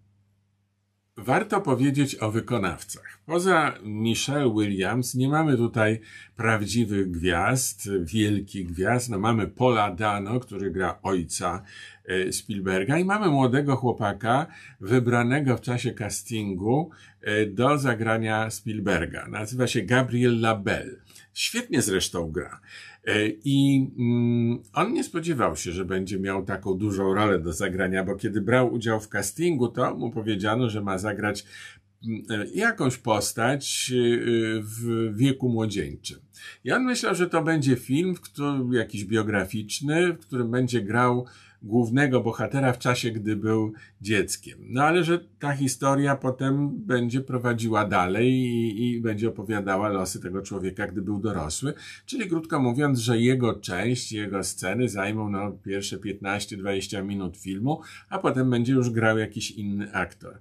Warto 1.17 1.61
powiedzieć 1.61 2.15
o 2.15 2.31
wykonawcach. 2.31 3.19
Poza 3.25 3.73
Michelle 3.83 4.53
Williams 4.53 5.15
nie 5.15 5.29
mamy 5.29 5.57
tutaj 5.57 5.99
prawdziwych 6.35 7.11
gwiazd, 7.11 7.89
wielkich 8.01 8.67
gwiazd. 8.67 9.09
No 9.09 9.19
mamy 9.19 9.47
Paula 9.47 9.91
Dano, 9.91 10.39
który 10.39 10.71
gra 10.71 10.99
ojca 11.03 11.63
e, 12.05 12.33
Spielberga 12.33 12.97
i 12.97 13.05
mamy 13.05 13.27
młodego 13.27 13.75
chłopaka 13.75 14.47
wybranego 14.81 15.57
w 15.57 15.61
czasie 15.61 15.91
castingu 15.91 16.89
e, 17.21 17.45
do 17.45 17.77
zagrania 17.77 18.49
Spielberga. 18.49 19.27
Nazywa 19.27 19.67
się 19.67 19.81
Gabriel 19.81 20.39
Labelle. 20.39 20.95
Świetnie 21.33 21.81
zresztą 21.81 22.31
gra. 22.31 22.59
E, 23.07 23.27
I 23.45 23.87
mm, 23.99 24.63
on 24.73 24.93
nie 24.93 25.03
spodziewał 25.03 25.55
się, 25.55 25.71
że 25.71 25.85
będzie 25.85 26.19
miał 26.19 26.45
taką 26.45 26.73
dużą 26.73 27.13
rolę 27.13 27.39
do 27.39 27.53
zagrania, 27.53 28.03
bo 28.03 28.15
kiedy 28.15 28.41
brał 28.41 28.73
udział 28.73 28.99
w 28.99 29.09
castingu, 29.09 29.67
to 29.67 29.95
mu 29.95 30.11
powiedziano, 30.11 30.69
że 30.69 30.81
ma 30.81 30.97
zagrać 30.97 31.45
mm, 32.07 32.23
e, 32.29 32.45
jakąś 32.53 32.97
postać 32.97 33.91
e, 33.91 33.95
w 34.61 35.11
wieku 35.15 35.49
młodzieńczym. 35.49 36.19
I 36.63 36.71
on 36.71 36.83
myślał, 36.83 37.15
że 37.15 37.29
to 37.29 37.43
będzie 37.43 37.75
film, 37.75 38.15
w 38.15 38.21
którym, 38.21 38.73
jakiś 38.73 39.05
biograficzny, 39.05 40.13
w 40.13 40.19
którym 40.19 40.51
będzie 40.51 40.81
grał 40.81 41.25
głównego 41.61 42.21
bohatera 42.21 42.73
w 42.73 42.79
czasie, 42.79 43.11
gdy 43.11 43.35
był 43.35 43.73
dzieckiem. 44.01 44.59
No 44.61 44.83
ale 44.83 45.03
że 45.03 45.19
ta 45.39 45.53
historia 45.53 46.15
potem 46.15 46.69
będzie 46.77 47.21
prowadziła 47.21 47.85
dalej 47.85 48.33
i, 48.33 48.87
i, 48.87 49.01
będzie 49.01 49.29
opowiadała 49.29 49.89
losy 49.89 50.21
tego 50.21 50.41
człowieka, 50.41 50.87
gdy 50.87 51.01
był 51.01 51.19
dorosły. 51.19 51.73
Czyli 52.05 52.29
krótko 52.29 52.59
mówiąc, 52.59 52.99
że 52.99 53.19
jego 53.19 53.53
część, 53.53 54.11
jego 54.11 54.43
sceny 54.43 54.89
zajmą 54.89 55.29
no, 55.29 55.51
pierwsze 55.51 55.97
15-20 55.97 57.05
minut 57.05 57.37
filmu, 57.37 57.81
a 58.09 58.19
potem 58.19 58.49
będzie 58.49 58.73
już 58.73 58.89
grał 58.89 59.17
jakiś 59.17 59.51
inny 59.51 59.93
aktor 59.93 60.39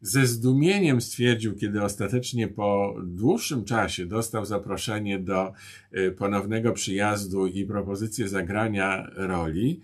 ze 0.00 0.26
zdumieniem 0.26 1.00
stwierdził, 1.00 1.54
kiedy 1.54 1.82
ostatecznie 1.82 2.48
po 2.48 2.96
dłuższym 3.04 3.64
czasie 3.64 4.06
dostał 4.06 4.44
zaproszenie 4.44 5.18
do 5.18 5.52
y, 5.96 6.12
ponownego 6.12 6.72
przyjazdu 6.72 7.46
i 7.46 7.64
propozycję 7.64 8.28
zagrania 8.28 9.10
roli 9.16 9.80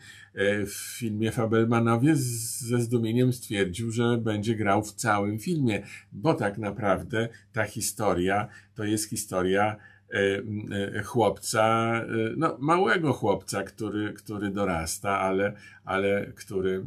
w 0.66 0.96
filmie 0.98 1.32
Fabelmanowie, 1.32 2.16
ze 2.16 2.80
zdumieniem 2.80 3.32
stwierdził, 3.32 3.90
że 3.90 4.18
będzie 4.18 4.54
grał 4.54 4.82
w 4.82 4.92
całym 4.92 5.38
filmie, 5.38 5.82
bo 6.12 6.34
tak 6.34 6.58
naprawdę 6.58 7.28
ta 7.52 7.64
historia 7.64 8.48
to 8.74 8.84
jest 8.84 9.10
historia 9.10 9.76
y, 10.14 11.02
chłopca, 11.04 11.92
no 12.36 12.56
małego 12.60 13.12
chłopca, 13.12 13.62
który, 13.62 14.12
który 14.12 14.50
dorasta, 14.50 15.20
ale, 15.20 15.52
ale 15.84 16.32
który 16.34 16.86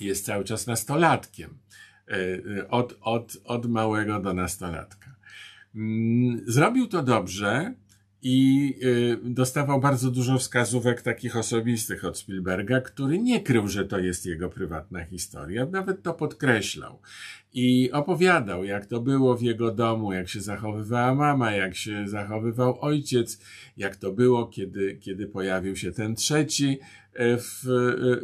jest 0.00 0.24
cały 0.24 0.44
czas 0.44 0.66
nastolatkiem. 0.66 1.58
E, 2.10 2.68
od, 2.68 2.98
od, 3.00 3.36
od 3.44 3.66
małego 3.66 4.20
do 4.20 4.34
nastolatka. 4.34 5.14
Mm, 5.74 6.40
zrobił 6.46 6.86
to 6.86 7.02
dobrze 7.02 7.74
i 8.22 8.74
e, 9.24 9.30
dostawał 9.30 9.80
bardzo 9.80 10.10
dużo 10.10 10.38
wskazówek 10.38 11.02
takich 11.02 11.36
osobistych 11.36 12.04
od 12.04 12.18
Spielberga, 12.18 12.80
który 12.80 13.18
nie 13.18 13.40
krył, 13.40 13.68
że 13.68 13.84
to 13.84 13.98
jest 13.98 14.26
jego 14.26 14.48
prywatna 14.48 15.04
historia, 15.04 15.66
nawet 15.66 16.02
to 16.02 16.14
podkreślał. 16.14 16.98
I 17.54 17.92
opowiadał, 17.92 18.64
jak 18.64 18.86
to 18.86 19.00
było 19.00 19.36
w 19.36 19.42
jego 19.42 19.70
domu, 19.70 20.12
jak 20.12 20.28
się 20.28 20.40
zachowywała 20.40 21.14
mama, 21.14 21.52
jak 21.52 21.74
się 21.74 22.08
zachowywał 22.08 22.80
ojciec, 22.80 23.40
jak 23.76 23.96
to 23.96 24.12
było, 24.12 24.46
kiedy, 24.46 24.96
kiedy 25.00 25.26
pojawił 25.26 25.76
się 25.76 25.92
ten 25.92 26.14
trzeci 26.14 26.78
e, 27.12 27.36
w 27.36 27.64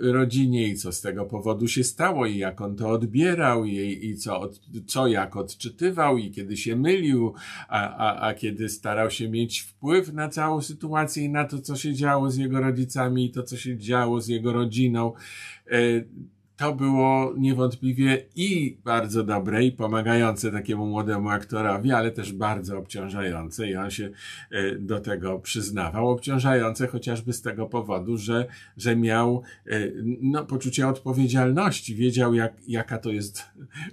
e, 0.08 0.12
rodzinie 0.12 0.68
i 0.68 0.76
co 0.76 0.92
z 0.92 1.00
tego 1.00 1.24
powodu 1.24 1.68
się 1.68 1.84
stało 1.84 2.26
i 2.26 2.38
jak 2.38 2.60
on 2.60 2.76
to 2.76 2.88
odbierał 2.88 3.64
i, 3.64 4.06
i 4.06 4.16
co, 4.16 4.50
co 4.86 5.06
jak 5.06 5.36
odczytywał 5.36 6.18
i 6.18 6.30
kiedy 6.30 6.56
się 6.56 6.76
mylił, 6.76 7.34
a, 7.68 7.96
a, 7.96 8.28
a 8.28 8.34
kiedy 8.34 8.68
starał 8.68 9.10
się 9.10 9.28
mieć 9.28 9.60
wpływ 9.60 10.12
na 10.12 10.28
całą 10.28 10.62
sytuację 10.62 11.24
i 11.24 11.28
na 11.28 11.44
to, 11.44 11.58
co 11.58 11.76
się 11.76 11.94
działo 11.94 12.30
z 12.30 12.36
jego 12.36 12.60
rodzicami 12.60 13.26
i 13.26 13.30
to, 13.30 13.42
co 13.42 13.56
się 13.56 13.78
działo 13.78 14.20
z 14.20 14.28
jego 14.28 14.52
rodziną. 14.52 15.12
E, 15.70 15.78
to 16.56 16.74
było 16.74 17.34
niewątpliwie 17.36 18.24
i 18.36 18.78
bardzo 18.84 19.24
dobre 19.24 19.64
i 19.64 19.72
pomagające 19.72 20.52
takiemu 20.52 20.86
młodemu 20.86 21.28
aktorowi, 21.28 21.92
ale 21.92 22.10
też 22.10 22.32
bardzo 22.32 22.78
obciążające 22.78 23.68
i 23.68 23.76
on 23.76 23.90
się 23.90 24.10
e, 24.50 24.74
do 24.78 25.00
tego 25.00 25.38
przyznawał. 25.38 26.08
Obciążające 26.08 26.86
chociażby 26.86 27.32
z 27.32 27.42
tego 27.42 27.66
powodu, 27.66 28.16
że, 28.16 28.46
że 28.76 28.96
miał 28.96 29.42
e, 29.66 29.80
no, 30.20 30.44
poczucie 30.44 30.88
odpowiedzialności, 30.88 31.94
wiedział 31.94 32.34
jak, 32.34 32.52
jaka 32.68 32.98
to 32.98 33.10
jest 33.10 33.42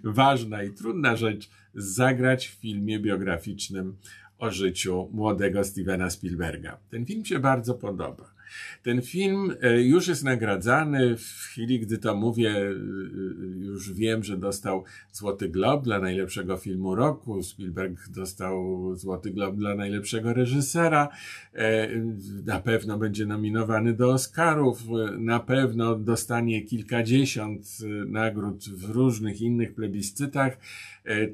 ważna 0.03 0.63
i 0.63 0.71
trudna 0.71 1.15
rzecz 1.15 1.49
zagrać 1.75 2.47
w 2.47 2.51
filmie 2.51 2.99
biograficznym 2.99 3.95
o 4.39 4.51
życiu 4.51 5.09
młodego 5.11 5.63
Stevena 5.63 6.09
Spielberga. 6.09 6.77
Ten 6.89 7.05
film 7.05 7.25
się 7.25 7.39
bardzo 7.39 7.73
podoba. 7.73 8.30
Ten 8.83 9.01
film 9.01 9.53
e, 9.61 9.81
już 9.81 10.07
jest 10.07 10.23
nagradzany. 10.23 11.17
W 11.17 11.21
chwili, 11.21 11.79
gdy 11.79 11.97
to 11.97 12.15
mówię, 12.15 12.49
e, 12.49 12.73
już 13.65 13.93
wiem, 13.93 14.23
że 14.23 14.37
dostał 14.37 14.83
Złoty 15.11 15.49
Glob 15.49 15.83
dla 15.83 15.99
najlepszego 15.99 16.57
filmu 16.57 16.95
roku. 16.95 17.43
Spielberg 17.43 18.09
dostał 18.09 18.95
Złoty 18.95 19.31
Glob 19.31 19.55
dla 19.55 19.75
najlepszego 19.75 20.33
reżysera. 20.33 21.09
E, 21.53 21.89
na 22.45 22.59
pewno 22.59 22.97
będzie 22.97 23.25
nominowany 23.25 23.93
do 23.93 24.09
Oscarów. 24.09 24.83
Na 25.17 25.39
pewno 25.39 25.95
dostanie 25.95 26.61
kilkadziesiąt 26.61 27.77
nagród 28.07 28.69
w 28.69 28.89
różnych 28.89 29.41
innych 29.41 29.73
plebiscytach. 29.73 30.57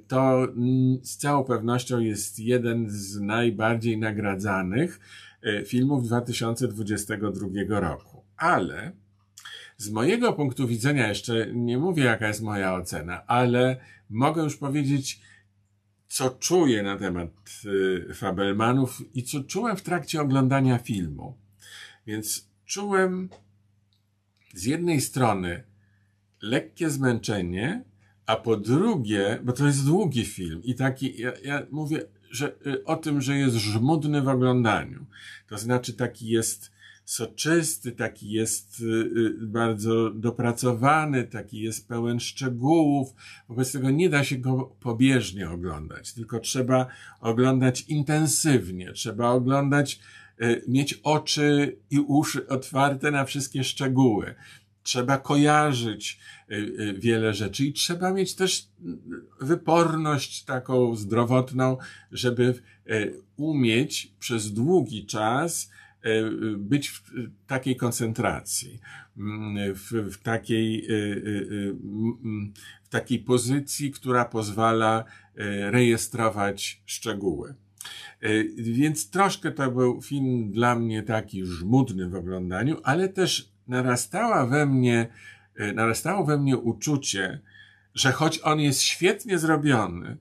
To 0.07 0.43
mm, 0.43 0.97
z 1.03 1.17
całą 1.17 1.43
pewnością 1.43 1.99
jest 1.99 2.39
jeden 2.39 2.89
z 2.89 3.19
najbardziej 3.19 3.97
nagradzanych 3.97 4.99
E, 5.43 5.65
filmów 5.65 6.07
2022 6.07 7.79
roku. 7.79 8.23
Ale 8.37 8.91
z 9.77 9.89
mojego 9.89 10.33
punktu 10.33 10.67
widzenia, 10.67 11.07
jeszcze 11.07 11.47
nie 11.53 11.77
mówię 11.77 12.03
jaka 12.03 12.27
jest 12.27 12.41
moja 12.41 12.73
ocena, 12.73 13.27
ale 13.27 13.77
mogę 14.09 14.43
już 14.43 14.57
powiedzieć, 14.57 15.21
co 16.07 16.29
czuję 16.29 16.83
na 16.83 16.97
temat 16.97 17.29
e, 18.09 18.13
Fabelmanów 18.13 19.01
i 19.13 19.23
co 19.23 19.43
czułem 19.43 19.77
w 19.77 19.81
trakcie 19.81 20.21
oglądania 20.21 20.77
filmu. 20.77 21.37
Więc 22.07 22.49
czułem 22.65 23.29
z 24.53 24.63
jednej 24.63 25.01
strony 25.01 25.63
lekkie 26.41 26.89
zmęczenie, 26.89 27.83
a 28.27 28.35
po 28.35 28.57
drugie, 28.57 29.39
bo 29.43 29.53
to 29.53 29.65
jest 29.65 29.85
długi 29.85 30.25
film 30.25 30.63
i 30.63 30.75
taki, 30.75 31.21
ja, 31.21 31.31
ja 31.43 31.63
mówię 31.71 32.01
że, 32.31 32.55
y, 32.67 32.85
o 32.85 32.95
tym, 32.95 33.21
że 33.21 33.37
jest 33.37 33.55
żmudny 33.55 34.21
w 34.21 34.27
oglądaniu. 34.27 35.05
To 35.47 35.57
znaczy 35.57 35.93
taki 35.93 36.27
jest 36.27 36.71
soczysty, 37.05 37.91
taki 37.91 38.31
jest 38.31 38.79
y, 38.79 38.83
y, 38.83 39.47
bardzo 39.47 40.09
dopracowany, 40.09 41.23
taki 41.23 41.59
jest 41.59 41.87
pełen 41.87 42.19
szczegółów. 42.19 43.13
Wobec 43.49 43.71
tego 43.71 43.89
nie 43.89 44.09
da 44.09 44.23
się 44.23 44.37
go 44.37 44.75
pobieżnie 44.79 45.49
oglądać, 45.49 46.13
tylko 46.13 46.39
trzeba 46.39 46.87
oglądać 47.21 47.81
intensywnie, 47.81 48.93
trzeba 48.93 49.29
oglądać, 49.29 49.99
mieć 50.67 50.93
oczy 51.03 51.77
i 51.89 51.99
uszy 51.99 52.47
otwarte 52.47 53.11
na 53.11 53.25
wszystkie 53.25 53.63
szczegóły 53.63 54.35
trzeba 54.87 55.17
kojarzyć 55.17 56.19
y, 56.51 56.55
y, 56.55 56.93
wiele 56.99 57.33
rzeczy 57.33 57.65
i 57.65 57.73
trzeba 57.73 58.13
mieć 58.13 58.35
też 58.35 58.67
wyporność 59.41 60.43
taką 60.43 60.95
zdrowotną, 60.95 61.77
żeby 62.11 62.53
y, 62.89 63.21
umieć 63.37 64.13
przez 64.19 64.53
długi 64.53 65.05
czas 65.05 65.71
być 66.57 66.89
w 66.89 67.03
takiej 67.47 67.75
koncentracji, 67.75 68.79
mm, 69.17 69.75
w, 69.75 69.91
w, 69.91 70.17
takiej, 70.17 70.87
w 72.83 72.89
takiej 72.89 73.19
pozycji, 73.19 73.91
która 73.91 74.25
pozwala 74.25 75.03
rejestrować 75.71 76.81
szczegóły. 76.85 77.55
Więc 78.57 79.09
troszkę 79.09 79.51
to 79.51 79.71
był 79.71 80.01
film 80.01 80.51
dla 80.51 80.75
mnie 80.75 81.03
taki 81.03 81.45
żmudny 81.45 82.09
w 82.09 82.15
oglądaniu, 82.15 82.77
ale 82.83 83.09
też 83.09 83.56
narastała 83.67 84.45
we 84.45 84.65
mnie, 84.65 85.07
e, 85.55 85.73
narastało 85.73 86.25
we 86.25 86.37
mnie 86.37 86.57
uczucie, 86.57 87.41
że 87.93 88.11
choć 88.11 88.39
on 88.39 88.59
jest 88.59 88.81
świetnie 88.81 89.39
zrobiony, 89.39 90.17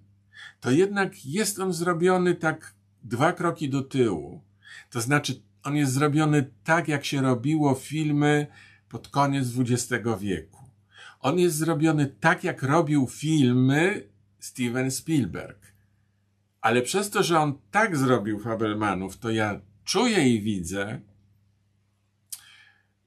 to 0.61 0.71
jednak 0.71 1.27
jest 1.27 1.61
on 1.61 1.73
zrobiony 1.73 2.35
tak 2.35 2.75
dwa 3.03 3.33
kroki 3.33 3.69
do 3.69 3.83
tyłu. 3.83 4.43
To 4.91 5.01
znaczy, 5.01 5.43
on 5.63 5.77
jest 5.77 5.93
zrobiony 5.93 6.51
tak, 6.65 6.89
jak 6.89 7.05
się 7.05 7.23
robiło 7.23 7.75
filmy 7.75 8.47
pod 8.89 9.09
koniec 9.09 9.49
XX 9.59 10.05
wieku. 10.21 10.65
On 11.21 11.39
jest 11.39 11.57
zrobiony 11.57 12.07
tak, 12.07 12.45
jak 12.45 12.63
robił 12.63 13.07
filmy 13.07 14.09
Steven 14.39 14.91
Spielberg. 14.91 15.59
Ale 16.61 16.83
przez 16.83 17.11
to, 17.11 17.23
że 17.23 17.41
on 17.41 17.59
tak 17.71 17.97
zrobił 17.97 18.39
Fabelmanów, 18.41 19.19
to 19.19 19.31
ja 19.31 19.61
czuję 19.85 20.29
i 20.29 20.41
widzę, 20.41 21.01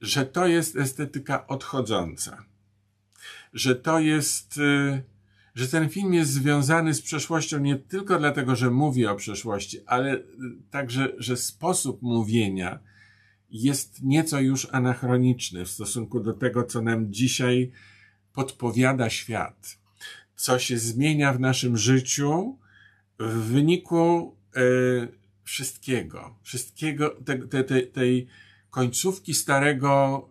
że 0.00 0.26
to 0.26 0.46
jest 0.46 0.76
estetyka 0.76 1.46
odchodząca, 1.46 2.44
że 3.52 3.76
to 3.76 4.00
jest, 4.00 4.58
y, 4.58 5.02
że 5.54 5.68
ten 5.68 5.88
film 5.88 6.14
jest 6.14 6.32
związany 6.32 6.94
z 6.94 7.02
przeszłością 7.02 7.58
nie 7.58 7.76
tylko 7.76 8.18
dlatego, 8.18 8.56
że 8.56 8.70
mówi 8.70 9.06
o 9.06 9.16
przeszłości, 9.16 9.78
ale 9.86 10.14
y, 10.14 10.22
także, 10.70 11.12
że 11.18 11.36
sposób 11.36 12.02
mówienia 12.02 12.78
jest 13.50 14.02
nieco 14.02 14.40
już 14.40 14.68
anachroniczny 14.72 15.64
w 15.64 15.70
stosunku 15.70 16.20
do 16.20 16.32
tego, 16.32 16.64
co 16.64 16.82
nam 16.82 17.12
dzisiaj 17.12 17.70
podpowiada 18.32 19.10
świat, 19.10 19.78
co 20.36 20.58
się 20.58 20.78
zmienia 20.78 21.32
w 21.32 21.40
naszym 21.40 21.76
życiu 21.76 22.58
w 23.18 23.52
wyniku 23.52 24.36
y, 24.56 24.60
wszystkiego, 25.44 26.34
wszystkiego 26.42 27.16
te, 27.24 27.38
te, 27.38 27.64
te, 27.64 27.82
tej 27.82 28.26
końcówki 28.70 29.34
starego 29.34 30.28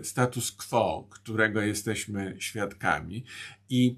y, 0.00 0.04
status 0.04 0.52
quo, 0.52 1.06
którego 1.10 1.60
jesteśmy 1.60 2.36
świadkami. 2.38 3.24
I 3.68 3.96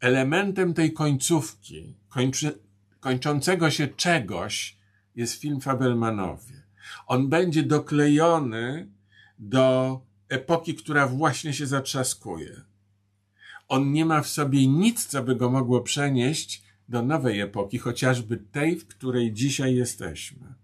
elementem 0.00 0.74
tej 0.74 0.92
końcówki, 0.92 1.94
kończy, 2.08 2.58
kończącego 3.00 3.70
się 3.70 3.88
czegoś, 3.88 4.76
jest 5.16 5.40
film 5.40 5.60
Fabelmanowie. 5.60 6.62
On 7.06 7.28
będzie 7.28 7.62
doklejony 7.62 8.88
do 9.38 10.00
epoki, 10.28 10.74
która 10.74 11.06
właśnie 11.06 11.52
się 11.52 11.66
zatrzaskuje. 11.66 12.60
On 13.68 13.92
nie 13.92 14.04
ma 14.04 14.22
w 14.22 14.28
sobie 14.28 14.66
nic, 14.66 15.06
co 15.06 15.22
by 15.22 15.36
go 15.36 15.50
mogło 15.50 15.80
przenieść 15.80 16.62
do 16.88 17.02
nowej 17.02 17.40
epoki, 17.40 17.78
chociażby 17.78 18.36
tej, 18.36 18.76
w 18.76 18.86
której 18.86 19.32
dzisiaj 19.32 19.74
jesteśmy 19.74 20.54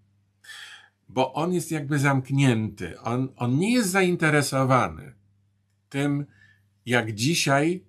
bo 1.12 1.32
on 1.32 1.52
jest 1.52 1.70
jakby 1.70 1.98
zamknięty. 1.98 3.00
On, 3.00 3.28
on 3.36 3.58
nie 3.58 3.72
jest 3.72 3.90
zainteresowany 3.90 5.14
tym, 5.88 6.26
jak 6.86 7.12
dzisiaj 7.12 7.84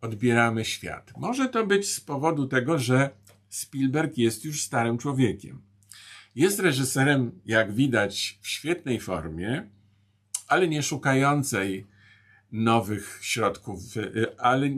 odbieramy 0.00 0.64
świat. 0.64 1.12
Może 1.16 1.48
to 1.48 1.66
być 1.66 1.90
z 1.90 2.00
powodu 2.00 2.46
tego, 2.46 2.78
że 2.78 3.10
Spielberg 3.48 4.18
jest 4.18 4.44
już 4.44 4.62
starym 4.62 4.98
człowiekiem. 4.98 5.62
Jest 6.34 6.60
reżyserem, 6.60 7.40
jak 7.46 7.72
widać, 7.74 8.38
w 8.42 8.48
świetnej 8.48 9.00
formie, 9.00 9.70
ale 10.48 10.68
nie 10.68 10.82
szukającej 10.82 11.86
nowych 12.52 13.18
środków, 13.22 13.80
ale 14.38 14.70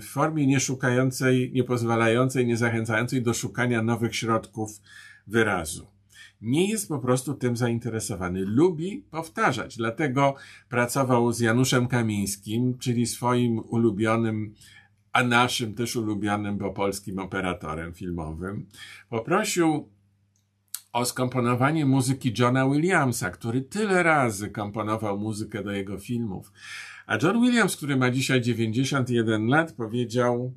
w 0.00 0.04
formie 0.04 0.46
nie 0.46 0.60
szukającej, 0.60 1.52
nie 1.52 1.64
pozwalającej, 1.64 2.46
nie 2.46 2.56
zachęcającej 2.56 3.22
do 3.22 3.34
szukania 3.34 3.82
nowych 3.82 4.16
środków 4.16 4.80
wyrazu 5.26 5.91
nie 6.42 6.68
jest 6.70 6.88
po 6.88 6.98
prostu 6.98 7.34
tym 7.34 7.56
zainteresowany. 7.56 8.44
Lubi 8.44 9.04
powtarzać, 9.10 9.76
dlatego 9.76 10.34
pracował 10.68 11.32
z 11.32 11.40
Januszem 11.40 11.88
Kamińskim, 11.88 12.78
czyli 12.78 13.06
swoim 13.06 13.58
ulubionym, 13.58 14.54
a 15.12 15.24
naszym 15.24 15.74
też 15.74 15.96
ulubionym, 15.96 16.58
bo 16.58 16.72
polskim 16.72 17.18
operatorem 17.18 17.94
filmowym. 17.94 18.66
Poprosił 19.08 19.88
o 20.92 21.04
skomponowanie 21.04 21.86
muzyki 21.86 22.34
Johna 22.38 22.68
Williamsa, 22.68 23.30
który 23.30 23.62
tyle 23.62 24.02
razy 24.02 24.50
komponował 24.50 25.18
muzykę 25.18 25.62
do 25.62 25.72
jego 25.72 25.98
filmów. 25.98 26.52
A 27.06 27.18
John 27.22 27.42
Williams, 27.42 27.76
który 27.76 27.96
ma 27.96 28.10
dzisiaj 28.10 28.40
91 28.40 29.46
lat, 29.46 29.72
powiedział: 29.72 30.52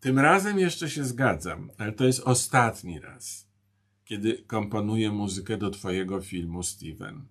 Tym 0.00 0.18
razem 0.18 0.58
jeszcze 0.58 0.90
się 0.90 1.04
zgadzam, 1.04 1.70
ale 1.78 1.92
to 1.92 2.04
jest 2.04 2.20
ostatni 2.20 3.00
raz 3.00 3.47
kiedy 4.08 4.42
komponuję 4.46 5.12
muzykę 5.12 5.56
do 5.56 5.70
Twojego 5.70 6.20
filmu, 6.20 6.62
Steven. 6.62 7.26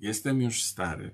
Jestem 0.00 0.42
już 0.42 0.62
stary. 0.62 1.10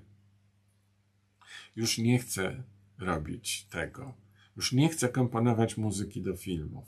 Już 1.75 1.97
nie 1.97 2.19
chcę 2.19 2.63
robić 2.97 3.65
tego. 3.65 4.13
Już 4.57 4.71
nie 4.71 4.89
chcę 4.89 5.09
komponować 5.09 5.77
muzyki 5.77 6.21
do 6.21 6.35
filmów. 6.35 6.85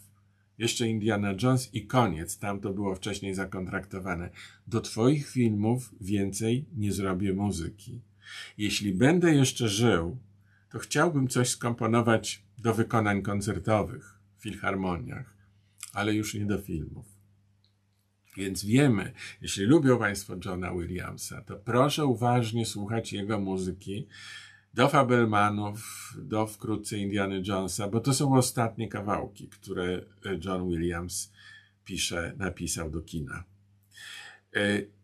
Jeszcze 0.58 0.88
Indiana 0.88 1.34
Jones 1.44 1.74
i 1.74 1.88
koniec. 1.88 2.38
Tam 2.38 2.60
to 2.60 2.74
było 2.74 2.96
wcześniej 2.96 3.34
zakontraktowane. 3.34 4.30
Do 4.68 4.82
Twoich 4.82 5.30
filmów 5.30 5.96
więcej 6.02 6.66
nie 6.76 6.92
zrobię 6.92 7.34
muzyki. 7.34 8.02
Jeśli 8.58 8.94
będę 8.94 9.36
jeszcze 9.36 9.70
żył, 9.70 10.18
to 10.72 10.80
chciałbym 10.80 11.28
coś 11.28 11.50
skomponować 11.50 12.44
do 12.58 12.74
wykonań 12.74 13.22
koncertowych 13.22 14.20
w 14.38 14.44
filharmoniach, 14.44 15.38
ale 15.94 16.14
już 16.14 16.34
nie 16.34 16.46
do 16.46 16.58
filmów. 16.58 17.13
Więc 18.38 18.66
wiemy, 18.66 19.14
jeśli 19.42 19.66
lubią 19.66 20.00
Państwo 20.00 20.36
Johna 20.46 20.74
Williamsa, 20.74 21.42
to 21.42 21.56
proszę 21.56 22.06
uważnie 22.06 22.66
słuchać 22.66 23.14
jego 23.14 23.40
muzyki 23.40 24.08
do 24.74 24.90
Fabelmanów, 24.90 26.14
do 26.18 26.48
wkrótce 26.48 26.98
Indiana 26.98 27.36
Jonesa, 27.48 27.88
bo 27.88 28.00
to 28.00 28.14
są 28.14 28.36
ostatnie 28.36 28.88
kawałki, 28.88 29.48
które 29.48 30.06
John 30.46 30.70
Williams 30.70 31.32
pisze, 31.86 32.34
napisał 32.38 32.90
do 32.90 33.02
kina. 33.02 33.44
E, 34.56 34.60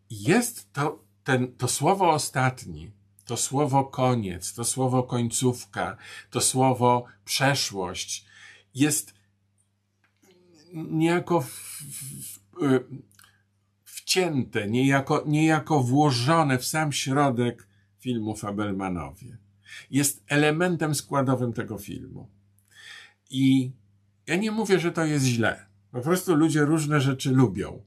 jest 0.09 0.73
to 0.73 1.03
ten, 1.23 1.55
to 1.57 1.67
słowo 1.67 2.09
ostatni, 2.09 2.91
to 3.25 3.37
słowo 3.37 3.83
koniec, 3.83 4.53
to 4.53 4.63
słowo 4.63 5.03
końcówka, 5.03 5.97
to 6.29 6.41
słowo 6.41 7.05
przeszłość 7.25 8.25
jest 8.75 9.13
niejako 10.73 11.41
w, 11.41 11.47
w, 11.47 12.79
wcięte, 14.09 14.67
niejako, 14.67 15.23
niejako 15.27 15.83
włożone 15.83 16.57
w 16.57 16.65
sam 16.65 16.91
środek 16.91 17.67
filmu 17.99 18.35
Fabelmanowie. 18.35 19.37
Jest 19.91 20.23
elementem 20.27 20.95
składowym 20.95 21.53
tego 21.53 21.77
filmu. 21.77 22.29
I 23.29 23.71
ja 24.27 24.35
nie 24.35 24.51
mówię, 24.51 24.79
że 24.79 24.91
to 24.91 25.05
jest 25.05 25.25
źle. 25.25 25.65
Po 25.91 26.01
prostu 26.01 26.35
ludzie 26.35 26.65
różne 26.65 27.01
rzeczy 27.01 27.31
lubią. 27.31 27.81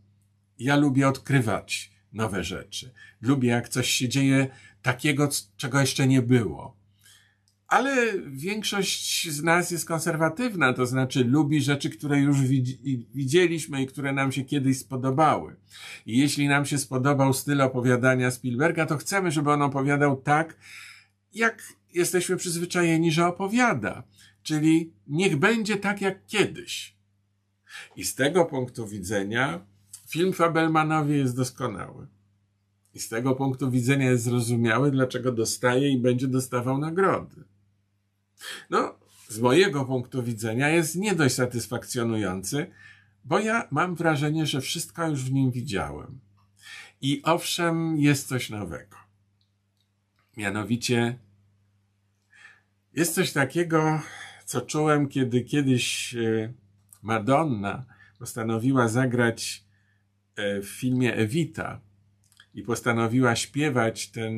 Ja 0.59 0.77
lubię 0.77 1.09
odkrywać 1.09 1.93
nowe 2.13 2.45
rzeczy. 2.45 2.93
Lubię, 3.21 3.49
jak 3.49 3.69
coś 3.69 3.91
się 3.91 4.09
dzieje 4.09 4.49
takiego, 4.83 5.29
czego 5.57 5.81
jeszcze 5.81 6.07
nie 6.07 6.23
było. 6.23 6.77
Ale 7.73 8.13
większość 8.31 9.31
z 9.31 9.43
nas 9.43 9.71
jest 9.71 9.87
konserwatywna, 9.87 10.73
to 10.73 10.87
znaczy 10.87 11.25
lubi 11.25 11.63
rzeczy, 11.63 11.91
które 11.91 12.21
już 12.21 12.41
widzieliśmy 13.15 13.83
i 13.83 13.87
które 13.87 14.13
nam 14.13 14.33
się 14.33 14.45
kiedyś 14.45 14.79
spodobały. 14.79 15.57
I 16.07 16.19
jeśli 16.19 16.49
nam 16.49 16.67
się 16.67 16.79
spodobał 16.79 17.35
styl 17.35 17.61
opowiadania 17.61 18.31
Spielberga, 18.31 18.87
to 18.87 18.97
chcemy, 18.97 19.31
żeby 19.31 19.51
on 19.51 19.63
opowiadał 19.63 20.17
tak, 20.17 20.57
jak 21.35 21.63
jesteśmy 21.95 22.37
przyzwyczajeni, 22.37 23.13
że 23.13 23.27
opowiada. 23.27 24.03
Czyli 24.43 24.93
niech 25.07 25.37
będzie 25.37 25.77
tak 25.77 26.01
jak 26.01 26.27
kiedyś. 26.27 26.97
I 27.97 28.05
z 28.05 28.15
tego 28.15 28.45
punktu 28.45 28.87
widzenia 28.87 29.67
film 30.09 30.33
Fabelmanowie 30.33 31.17
jest 31.17 31.37
doskonały. 31.37 32.07
I 32.95 33.01
z 33.01 33.09
tego 33.09 33.35
punktu 33.35 33.71
widzenia 33.71 34.11
jest 34.11 34.25
zrozumiały, 34.25 34.91
dlaczego 34.91 35.33
dostaje 35.33 35.91
i 35.93 35.99
będzie 35.99 36.29
dostawał 36.29 36.79
nagrody. 36.79 37.52
No, 38.71 38.99
z 39.29 39.41
mojego 39.41 39.85
punktu 39.85 40.23
widzenia 40.23 40.69
jest 40.69 40.97
nie 40.97 41.15
dość 41.15 41.35
satysfakcjonujący, 41.35 42.67
bo 43.25 43.39
ja 43.39 43.69
mam 43.71 43.95
wrażenie, 43.95 44.47
że 44.47 44.61
wszystko 44.61 45.09
już 45.09 45.25
w 45.25 45.33
nim 45.33 45.51
widziałem. 45.51 46.21
I 47.01 47.23
owszem, 47.25 47.97
jest 47.97 48.29
coś 48.29 48.51
nowego. 48.51 48.97
Mianowicie, 50.37 51.19
jest 52.95 53.15
coś 53.15 53.33
takiego, 53.33 54.01
co 54.45 54.61
czułem, 54.61 55.09
kiedy 55.09 55.43
kiedyś 55.43 56.15
e, 56.15 56.53
Madonna 57.03 57.85
postanowiła 58.19 58.89
zagrać 58.89 59.65
e, 60.37 60.61
w 60.61 60.69
filmie 60.69 61.15
Evita 61.15 61.81
i 62.55 62.63
postanowiła 62.63 63.37
śpiewać 63.37 64.11
ten 64.11 64.35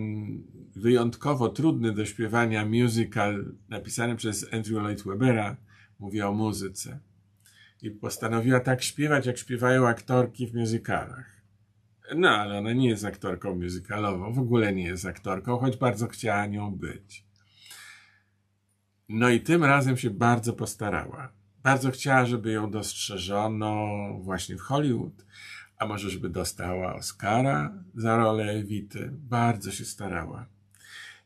wyjątkowo 0.77 1.49
trudny 1.49 1.93
do 1.93 2.07
śpiewania 2.07 2.67
musical 2.67 3.55
napisany 3.69 4.17
przez 4.17 4.55
Andrew 4.55 4.83
Lloyd 4.83 5.03
Webera, 5.03 5.57
mówię 5.99 6.29
o 6.29 6.33
muzyce. 6.33 7.01
I 7.83 7.91
postanowiła 7.91 8.61
tak 8.61 8.83
śpiewać, 8.83 9.27
jak 9.27 9.39
śpiewają 9.39 9.89
aktorki 9.89 10.47
w 10.47 10.55
musicalach. 10.55 11.35
No, 12.17 12.29
ale 12.29 12.59
ona 12.59 12.73
nie 12.73 12.89
jest 12.89 13.05
aktorką 13.05 13.55
musicalową, 13.55 14.33
w 14.33 14.39
ogóle 14.39 14.73
nie 14.73 14.85
jest 14.85 15.07
aktorką, 15.07 15.59
choć 15.59 15.77
bardzo 15.77 16.09
chciała 16.09 16.47
nią 16.47 16.75
być. 16.75 17.25
No 19.09 19.31
i 19.31 19.41
tym 19.41 19.65
razem 19.65 19.97
się 19.97 20.11
bardzo 20.11 20.53
postarała. 20.53 21.33
Bardzo 21.63 21.91
chciała, 21.91 22.27
żeby 22.27 22.53
ją 22.53 22.71
dostrzeżono 22.71 23.89
właśnie 24.21 24.57
w 24.57 24.61
Hollywood, 24.61 25.27
a 25.79 25.87
może 25.87 26.11
żeby 26.11 26.29
dostała 26.29 26.95
Oscara 26.95 27.73
za 27.95 28.17
rolę 28.17 28.45
Ewity. 28.45 29.11
Bardzo 29.13 29.71
się 29.71 29.85
starała. 29.85 30.47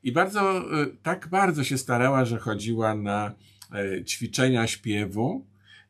I 0.02 0.12
bardzo, 0.12 0.40
e, 0.82 0.86
tak 1.02 1.28
bardzo 1.28 1.64
się 1.64 1.78
starała, 1.78 2.24
że 2.24 2.38
chodziła 2.38 2.94
na 2.94 3.34
e, 3.74 4.04
ćwiczenia 4.04 4.66
śpiewu, 4.66 5.46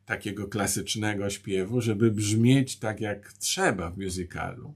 takiego 0.07 0.49
klasycznego 0.49 1.31
śpiewu, 1.31 1.81
żeby 1.81 2.11
brzmieć 2.11 2.79
tak 2.79 3.01
jak 3.01 3.33
trzeba 3.33 3.91
w 3.91 3.99
musicalu. 3.99 4.75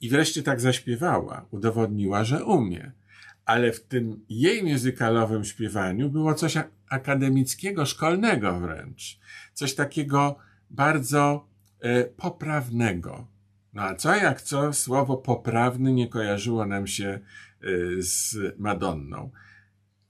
I 0.00 0.08
wreszcie 0.08 0.42
tak 0.42 0.60
zaśpiewała, 0.60 1.46
udowodniła, 1.50 2.24
że 2.24 2.44
umie. 2.44 2.92
Ale 3.44 3.72
w 3.72 3.80
tym 3.80 4.24
jej 4.28 4.62
musicalowym 4.62 5.44
śpiewaniu 5.44 6.10
było 6.10 6.34
coś 6.34 6.54
akademickiego, 6.88 7.86
szkolnego 7.86 8.60
wręcz. 8.60 9.18
Coś 9.54 9.74
takiego 9.74 10.38
bardzo 10.70 11.48
poprawnego. 12.16 13.26
No 13.72 13.82
a 13.82 13.94
co 13.94 14.14
jak 14.16 14.42
co, 14.42 14.72
słowo 14.72 15.16
poprawny 15.16 15.92
nie 15.92 16.08
kojarzyło 16.08 16.66
nam 16.66 16.86
się 16.86 17.20
Y, 17.64 18.02
z 18.02 18.36
Madonną. 18.58 19.30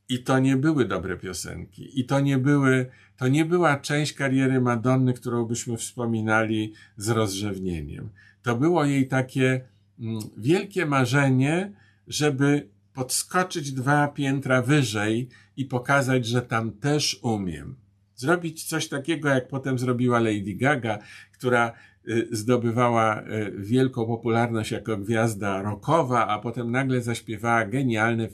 I 0.08 0.22
to 0.22 0.38
nie 0.38 0.56
były 0.56 0.84
dobre 0.84 1.16
piosenki. 1.16 2.00
I 2.00 2.04
to 2.04 2.20
nie 2.20 2.38
były, 2.38 2.86
to 3.16 3.28
nie 3.28 3.44
była 3.44 3.76
część 3.76 4.12
kariery 4.12 4.60
Madonny, 4.60 5.14
którą 5.14 5.44
byśmy 5.44 5.76
wspominali 5.76 6.72
z 6.96 7.08
rozrzewnieniem. 7.08 8.08
To 8.42 8.56
było 8.56 8.84
jej 8.84 9.08
takie 9.08 9.60
mm, 10.00 10.18
wielkie 10.36 10.86
marzenie, 10.86 11.72
żeby 12.06 12.68
podskoczyć 12.92 13.72
dwa 13.72 14.08
piętra 14.08 14.62
wyżej 14.62 15.28
i 15.56 15.64
pokazać, 15.64 16.26
że 16.26 16.42
tam 16.42 16.72
też 16.72 17.18
umiem. 17.22 17.76
Zrobić 18.16 18.64
coś 18.64 18.88
takiego, 18.88 19.28
jak 19.28 19.48
potem 19.48 19.78
zrobiła 19.78 20.20
Lady 20.20 20.54
Gaga, 20.54 20.98
która 21.32 21.72
Y, 22.08 22.28
zdobywała 22.30 23.22
y, 23.22 23.52
wielką 23.58 24.06
popularność 24.06 24.70
jako 24.70 24.96
gwiazda 24.96 25.62
rockowa, 25.62 26.26
a 26.26 26.38
potem 26.38 26.70
nagle 26.70 27.02
zaśpiewała 27.02 27.64
genialne 27.64 28.28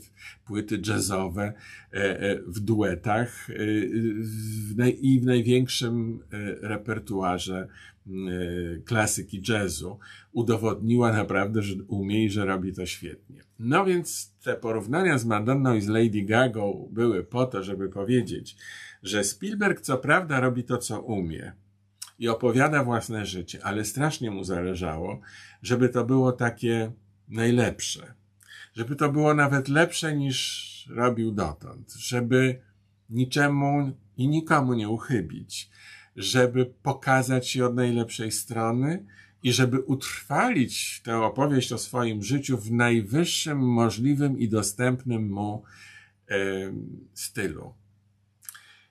płyty 0.45 0.81
jazzowe 0.87 1.53
y, 1.93 2.43
w 2.47 2.59
duetach 2.59 3.47
i 5.01 5.19
w 5.19 5.25
największym 5.25 6.19
repertuarze 6.61 7.67
klasyki 8.85 9.41
jazzu. 9.49 9.99
Udowodniła 10.31 11.13
naprawdę, 11.13 11.61
że 11.61 11.75
umie 11.87 12.25
i 12.25 12.29
że 12.29 12.45
robi 12.45 12.73
to 12.73 12.85
świetnie. 12.85 13.41
No 13.59 13.85
więc 13.85 14.35
te 14.43 14.55
porównania 14.55 15.17
z 15.17 15.25
Madonną 15.25 15.75
i 15.75 15.81
z 15.81 15.87
Lady 15.87 16.21
Gagą 16.21 16.89
były 16.91 17.23
po 17.23 17.45
to, 17.45 17.63
żeby 17.63 17.89
powiedzieć, 17.89 18.55
że 19.03 19.23
Spielberg 19.23 19.81
co 19.81 19.97
prawda 19.97 20.39
robi 20.39 20.63
to, 20.63 20.77
co 20.77 21.01
umie, 21.01 21.53
i 22.19 22.29
opowiada 22.29 22.83
własne 22.83 23.25
życie, 23.25 23.59
ale 23.63 23.85
strasznie 23.85 24.31
mu 24.31 24.43
zależało, 24.43 25.21
żeby 25.61 25.89
to 25.89 26.05
było 26.05 26.31
takie 26.31 26.91
najlepsze. 27.27 28.13
Żeby 28.73 28.95
to 28.95 29.11
było 29.11 29.33
nawet 29.33 29.67
lepsze 29.67 30.15
niż 30.15 30.87
robił 30.89 31.31
dotąd. 31.31 31.93
Żeby 31.93 32.61
niczemu 33.09 33.91
i 34.17 34.27
nikomu 34.27 34.73
nie 34.73 34.89
uchybić. 34.89 35.69
Żeby 36.15 36.65
pokazać 36.65 37.47
się 37.47 37.65
od 37.65 37.75
najlepszej 37.75 38.31
strony 38.31 39.05
i 39.43 39.53
żeby 39.53 39.79
utrwalić 39.79 41.01
tę 41.01 41.17
opowieść 41.17 41.71
o 41.71 41.77
swoim 41.77 42.23
życiu 42.23 42.57
w 42.57 42.71
najwyższym 42.71 43.59
możliwym 43.59 44.39
i 44.39 44.49
dostępnym 44.49 45.31
mu 45.31 45.63
e, 46.29 46.35
stylu. 47.13 47.73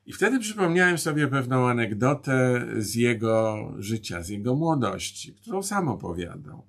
I 0.07 0.13
wtedy 0.13 0.41
przypomniałem 0.41 0.99
sobie 0.99 1.29
pewną 1.29 1.69
anegdotę 1.69 2.67
z 2.77 2.95
jego 2.95 3.69
życia, 3.79 4.23
z 4.23 4.29
jego 4.29 4.55
młodości, 4.55 5.35
którą 5.35 5.63
sam 5.63 5.89
opowiadał. 5.89 6.67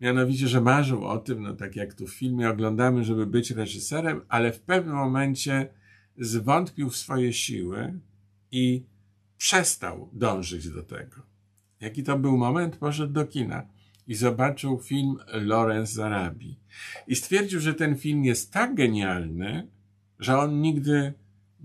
Mianowicie, 0.00 0.48
że 0.48 0.60
marzył 0.60 1.04
o 1.04 1.18
tym, 1.18 1.42
no 1.42 1.54
tak 1.54 1.76
jak 1.76 1.94
tu 1.94 2.06
w 2.06 2.14
filmie 2.14 2.50
oglądamy, 2.50 3.04
żeby 3.04 3.26
być 3.26 3.50
reżyserem, 3.50 4.20
ale 4.28 4.52
w 4.52 4.60
pewnym 4.60 4.94
momencie 4.94 5.68
zwątpił 6.18 6.90
w 6.90 6.96
swoje 6.96 7.32
siły 7.32 8.00
i 8.50 8.84
przestał 9.38 10.10
dążyć 10.12 10.68
do 10.68 10.82
tego. 10.82 11.16
Jaki 11.80 12.02
to 12.02 12.18
był 12.18 12.36
moment? 12.36 12.76
Poszedł 12.76 13.12
do 13.12 13.26
kina 13.26 13.66
i 14.06 14.14
zobaczył 14.14 14.78
film 14.78 15.16
Lawrence 15.26 15.92
z 15.92 15.98
Arabii. 15.98 16.60
I 17.06 17.16
stwierdził, 17.16 17.60
że 17.60 17.74
ten 17.74 17.96
film 17.96 18.24
jest 18.24 18.52
tak 18.52 18.74
genialny, 18.74 19.68
że 20.18 20.38
on 20.38 20.60
nigdy 20.60 21.14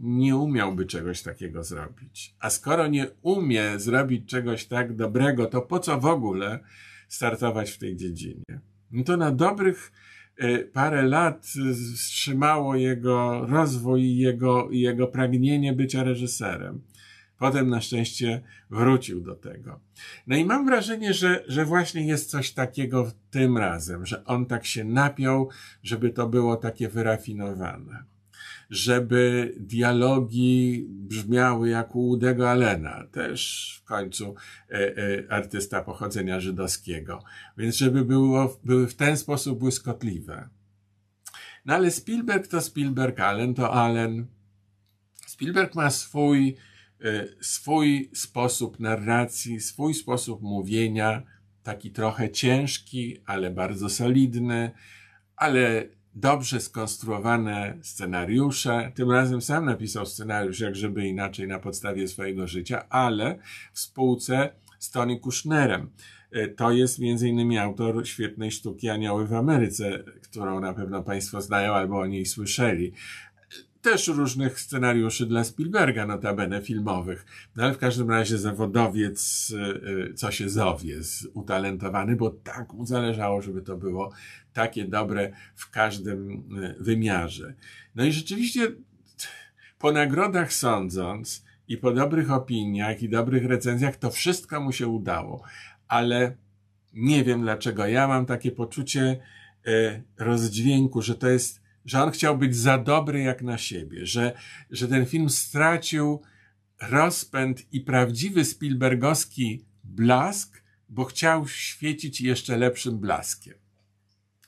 nie 0.02 0.36
umiałby 0.36 0.86
czegoś 0.86 1.22
takiego 1.22 1.64
zrobić. 1.64 2.36
A 2.40 2.50
skoro 2.50 2.88
nie 2.88 3.08
umie 3.22 3.80
zrobić 3.80 4.30
czegoś 4.30 4.66
tak 4.66 4.96
dobrego, 4.96 5.46
to 5.46 5.62
po 5.62 5.80
co 5.80 6.00
w 6.00 6.06
ogóle 6.06 6.60
startować 7.08 7.72
w 7.72 7.78
tej 7.78 7.96
dziedzinie? 7.96 8.44
No 8.92 9.04
to 9.04 9.18
na 9.18 9.32
dobrych 9.32 9.92
e, 10.38 10.60
parę 10.60 11.04
lat 11.04 11.48
wstrzymało 11.96 12.76
jego 12.76 13.46
rozwój 13.48 14.02
i 14.02 14.18
jego, 14.18 14.68
jego 14.72 15.08
pragnienie 15.08 15.74
bycia 15.74 16.04
reżyserem. 16.04 16.82
Potem 17.38 17.70
na 17.70 17.82
szczęście 17.82 18.42
wrócił 18.70 19.22
do 19.22 19.36
tego. 19.36 19.80
No 20.28 20.36
i 20.36 20.46
mam 20.46 20.66
wrażenie, 20.66 21.14
że, 21.14 21.44
że 21.48 21.66
właśnie 21.66 22.08
jest 22.08 22.30
coś 22.30 22.52
takiego 22.52 23.12
tym 23.32 23.58
razem, 23.58 24.06
że 24.06 24.26
on 24.26 24.46
tak 24.46 24.66
się 24.66 24.84
napiął, 24.84 25.50
żeby 25.84 26.10
to 26.10 26.28
było 26.28 26.56
takie 26.56 26.90
wyrafinowane 26.90 28.04
żeby 28.70 29.54
dialogi 29.60 30.86
brzmiały 30.90 31.70
jak 31.70 31.96
u 31.96 32.10
Udego 32.10 32.50
Allena, 32.50 33.08
też 33.12 33.74
w 33.84 33.88
końcu 33.88 34.36
e, 34.70 34.98
e, 34.98 35.32
artysta 35.32 35.82
pochodzenia 35.84 36.40
żydowskiego. 36.40 37.24
Więc 37.58 37.76
żeby 37.76 38.06
było, 38.06 38.60
były 38.64 38.88
w 38.88 38.96
ten 38.96 39.18
sposób 39.18 39.60
błyskotliwe. 39.60 40.50
No 41.66 41.74
ale 41.76 41.92
Spielberg 41.92 42.48
to 42.48 42.62
Spielberg, 42.62 43.20
Allen 43.20 43.54
to 43.54 43.74
Allen. 43.74 44.28
Spielberg 45.28 45.76
ma 45.76 45.90
swój, 45.90 46.56
e, 47.02 47.26
swój 47.42 48.10
sposób 48.14 48.80
narracji, 48.80 49.60
swój 49.60 49.94
sposób 49.94 50.42
mówienia, 50.42 51.24
taki 51.64 51.92
trochę 51.92 52.30
ciężki, 52.30 53.18
ale 53.26 53.52
bardzo 53.52 53.90
solidny, 53.90 54.72
ale 55.36 55.90
dobrze 56.20 56.60
skonstruowane 56.60 57.78
scenariusze. 57.82 58.92
Tym 58.96 59.12
razem 59.12 59.42
sam 59.42 59.66
napisał 59.66 60.06
scenariusz, 60.06 60.60
jak 60.60 60.76
żeby 60.76 61.08
inaczej, 61.08 61.48
na 61.48 61.60
podstawie 61.60 62.08
swojego 62.08 62.48
życia, 62.48 62.90
ale 62.90 63.40
w 63.74 63.80
spółce 63.80 64.50
z 64.80 64.92
Tony 64.92 65.20
Kushnerem. 65.20 65.90
E, 66.32 66.48
to 66.48 66.72
jest 66.72 67.00
innymi 67.00 67.58
autor 67.58 68.08
świetnej 68.08 68.52
sztuki 68.52 68.90
Anioły 68.90 69.28
w 69.28 69.34
Ameryce, 69.34 70.04
którą 70.24 70.60
na 70.60 70.74
pewno 70.74 71.04
Państwo 71.04 71.42
znają 71.42 71.74
albo 71.74 72.00
o 72.00 72.08
niej 72.08 72.26
słyszeli 72.26 72.94
też 73.82 74.08
różnych 74.08 74.60
scenariuszy 74.60 75.26
dla 75.26 75.44
Spielberga, 75.44 76.06
notabene 76.06 76.62
filmowych. 76.62 77.26
No 77.56 77.64
ale 77.64 77.74
w 77.74 77.78
każdym 77.78 78.10
razie 78.10 78.38
zawodowiec, 78.38 79.52
y, 80.10 80.14
co 80.14 80.32
się 80.32 80.50
zowie, 80.50 80.96
utalentowany, 81.34 82.16
bo 82.16 82.30
tak 82.30 82.74
mu 82.74 82.86
zależało, 82.86 83.42
żeby 83.42 83.62
to 83.62 83.78
było 83.78 84.12
takie 84.54 84.86
dobre 84.86 85.32
w 85.56 85.70
każdym 85.70 86.32
y, 86.32 86.76
wymiarze. 86.80 87.54
No 87.96 88.06
i 88.06 88.12
rzeczywiście 88.12 88.72
po 89.80 89.92
nagrodach 89.92 90.54
sądząc 90.54 91.46
i 91.68 91.78
po 91.78 91.92
dobrych 91.92 92.32
opiniach 92.32 93.02
i 93.02 93.10
dobrych 93.10 93.46
recenzjach, 93.46 93.96
to 93.96 94.12
wszystko 94.12 94.62
mu 94.62 94.72
się 94.72 94.88
udało. 94.88 95.44
Ale 95.88 96.36
nie 96.94 97.24
wiem 97.24 97.42
dlaczego. 97.42 97.88
Ja 97.88 98.08
mam 98.08 98.26
takie 98.26 98.52
poczucie 98.52 99.20
y, 99.68 100.04
rozdźwięku, 100.18 101.02
że 101.02 101.16
to 101.16 101.30
jest 101.30 101.62
że 101.86 102.04
on 102.04 102.12
chciał 102.12 102.38
być 102.38 102.56
za 102.56 102.78
dobry 102.78 103.22
jak 103.22 103.42
na 103.42 103.58
siebie, 103.58 104.06
że, 104.06 104.34
że 104.72 104.88
ten 104.88 105.06
film 105.06 105.30
stracił 105.30 106.22
rozpęd 106.82 107.74
i 107.74 107.82
prawdziwy 107.82 108.46
Spielbergowski 108.46 109.66
blask, 109.84 110.64
bo 110.90 111.06
chciał 111.06 111.48
świecić 111.48 112.22
jeszcze 112.22 112.58
lepszym 112.58 113.00
blaskiem. 113.00 113.54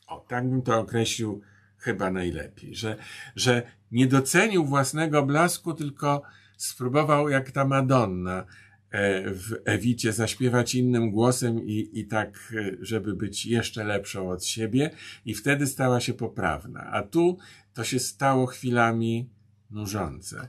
O, 0.08 0.26
tak 0.28 0.50
bym 0.50 0.62
to 0.62 0.80
określił 0.80 1.42
chyba 1.78 2.12
najlepiej, 2.12 2.76
że, 2.76 2.98
że 3.36 3.72
nie 3.92 4.08
docenił 4.08 4.66
własnego 4.66 5.26
blasku, 5.26 5.74
tylko 5.74 6.22
spróbował 6.58 7.30
jak 7.30 7.52
ta 7.52 7.66
Madonna 7.66 8.46
w 9.26 9.62
Ewicie 9.66 10.14
zaśpiewać 10.14 10.76
innym 10.76 11.12
głosem 11.12 11.68
i, 11.68 11.90
i 11.94 12.06
tak, 12.06 12.54
e, 12.58 12.72
żeby 12.82 13.16
być 13.16 13.46
jeszcze 13.46 13.84
lepszą 13.84 14.30
od 14.30 14.46
siebie 14.46 14.90
i 15.26 15.34
wtedy 15.34 15.68
stała 15.68 16.00
się 16.00 16.14
poprawna. 16.14 16.92
A 16.92 17.04
tu 17.04 17.38
to 17.74 17.84
się 17.84 18.00
stało 18.00 18.46
chwilami 18.46 19.30
nużące. 19.70 20.48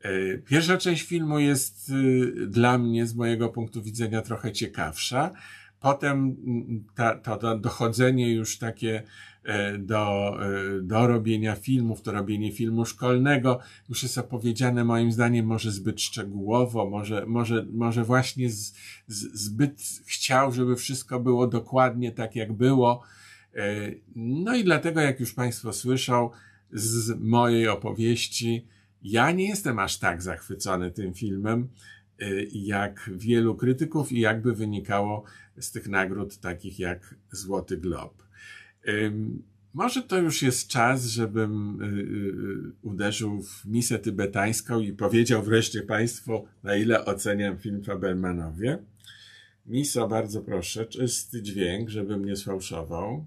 E, 0.00 0.38
pierwsza 0.38 0.76
część 0.76 1.02
filmu 1.02 1.38
jest 1.38 1.92
dla 2.46 2.78
mnie, 2.78 3.06
z 3.06 3.14
mojego 3.14 3.48
punktu 3.48 3.82
widzenia, 3.82 4.22
trochę 4.22 4.52
ciekawsza. 4.52 5.30
Potem 5.80 6.36
ta, 6.94 7.14
to, 7.14 7.36
to 7.36 7.58
dochodzenie 7.58 8.32
już 8.32 8.58
takie 8.58 9.02
E, 9.02 9.02
do, 9.78 10.36
e, 10.46 10.82
do 10.82 11.06
robienia 11.06 11.56
filmów, 11.56 12.02
to 12.02 12.12
robienie 12.12 12.52
filmu 12.52 12.84
szkolnego 12.84 13.58
już 13.88 14.02
jest 14.02 14.18
opowiedziane 14.18 14.84
moim 14.84 15.12
zdaniem 15.12 15.46
może 15.46 15.72
zbyt 15.72 16.00
szczegółowo, 16.00 16.90
może, 16.90 17.26
może, 17.26 17.66
może 17.72 18.04
właśnie 18.04 18.50
z, 18.50 18.74
z, 19.06 19.34
zbyt 19.34 19.80
chciał, 20.06 20.52
żeby 20.52 20.76
wszystko 20.76 21.20
było 21.20 21.46
dokładnie 21.46 22.12
tak, 22.12 22.36
jak 22.36 22.52
było. 22.52 23.02
E, 23.54 23.90
no 24.16 24.56
i 24.56 24.64
dlatego, 24.64 25.00
jak 25.00 25.20
już 25.20 25.32
Państwo 25.34 25.72
słyszą 25.72 26.30
z 26.72 27.20
mojej 27.20 27.68
opowieści, 27.68 28.66
ja 29.02 29.30
nie 29.30 29.48
jestem 29.48 29.78
aż 29.78 29.98
tak 29.98 30.22
zachwycony 30.22 30.90
tym 30.90 31.14
filmem, 31.14 31.68
jak 32.52 33.10
wielu 33.14 33.54
krytyków 33.54 34.12
i 34.12 34.20
jakby 34.20 34.54
wynikało 34.54 35.24
z 35.58 35.72
tych 35.72 35.88
nagród 35.88 36.38
takich 36.38 36.78
jak 36.78 37.14
Złoty 37.30 37.76
Glob. 37.76 38.29
Może 39.74 40.02
to 40.02 40.18
już 40.18 40.42
jest 40.42 40.68
czas, 40.68 41.04
żebym 41.06 41.82
y, 41.82 41.86
y, 41.86 42.72
uderzył 42.82 43.42
w 43.42 43.64
misę 43.66 43.98
tybetańską 43.98 44.80
i 44.80 44.92
powiedział 44.92 45.42
wreszcie 45.42 45.82
Państwu, 45.82 46.46
na 46.62 46.76
ile 46.76 47.04
oceniam 47.04 47.58
film 47.58 47.84
Fabelmanowie. 47.84 48.78
Miso, 49.66 50.08
bardzo 50.08 50.42
proszę, 50.42 50.86
czysty 50.86 51.42
dźwięk, 51.42 51.88
żebym 51.88 52.24
nie 52.24 52.36
sfałszował. 52.36 53.26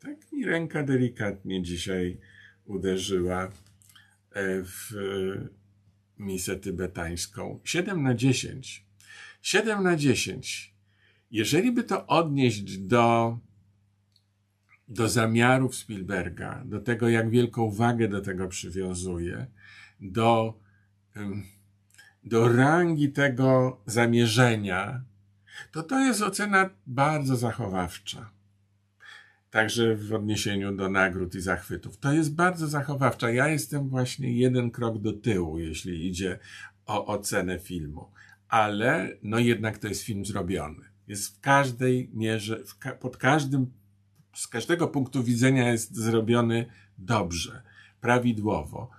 Tak 0.00 0.32
mi 0.32 0.44
ręka 0.44 0.82
delikatnie 0.82 1.62
dzisiaj 1.62 2.18
uderzyła 2.64 3.44
e, 3.44 3.50
w 4.62 4.92
misę 6.18 6.56
tybetańską. 6.56 7.60
7 7.64 8.02
na 8.02 8.14
10 8.14 8.87
7 9.42 9.82
na 9.82 9.96
10. 9.96 10.74
Jeżeli 11.30 11.72
by 11.72 11.84
to 11.84 12.06
odnieść 12.06 12.78
do, 12.78 13.38
do 14.88 15.08
zamiarów 15.08 15.76
Spielberga, 15.76 16.62
do 16.64 16.80
tego, 16.80 17.08
jak 17.08 17.30
wielką 17.30 17.70
wagę 17.70 18.08
do 18.08 18.20
tego 18.20 18.48
przywiązuje, 18.48 19.46
do, 20.00 20.60
do 22.24 22.48
rangi 22.48 23.12
tego 23.12 23.80
zamierzenia, 23.86 25.02
to 25.72 25.82
to 25.82 26.00
jest 26.00 26.22
ocena 26.22 26.70
bardzo 26.86 27.36
zachowawcza. 27.36 28.30
Także 29.50 29.96
w 29.96 30.14
odniesieniu 30.14 30.76
do 30.76 30.88
nagród 30.88 31.34
i 31.34 31.40
zachwytów. 31.40 31.96
To 31.96 32.12
jest 32.12 32.34
bardzo 32.34 32.68
zachowawcza. 32.68 33.30
Ja 33.30 33.48
jestem 33.48 33.88
właśnie 33.88 34.32
jeden 34.32 34.70
krok 34.70 34.98
do 34.98 35.12
tyłu, 35.12 35.58
jeśli 35.58 36.06
idzie 36.06 36.38
o 36.86 37.06
ocenę 37.06 37.58
filmu 37.58 38.10
ale 38.48 39.16
no 39.22 39.38
jednak 39.38 39.78
to 39.78 39.88
jest 39.88 40.02
film 40.02 40.24
zrobiony. 40.24 40.84
Jest 41.08 41.36
w 41.36 41.40
każdej 41.40 42.10
mierze, 42.14 42.64
w 42.64 42.78
ka 42.78 42.92
pod 42.92 43.16
każdym, 43.16 43.72
z 44.34 44.48
każdego 44.48 44.88
punktu 44.88 45.22
widzenia 45.24 45.72
jest 45.72 45.96
zrobiony 45.96 46.66
dobrze, 46.98 47.62
prawidłowo. 48.00 48.90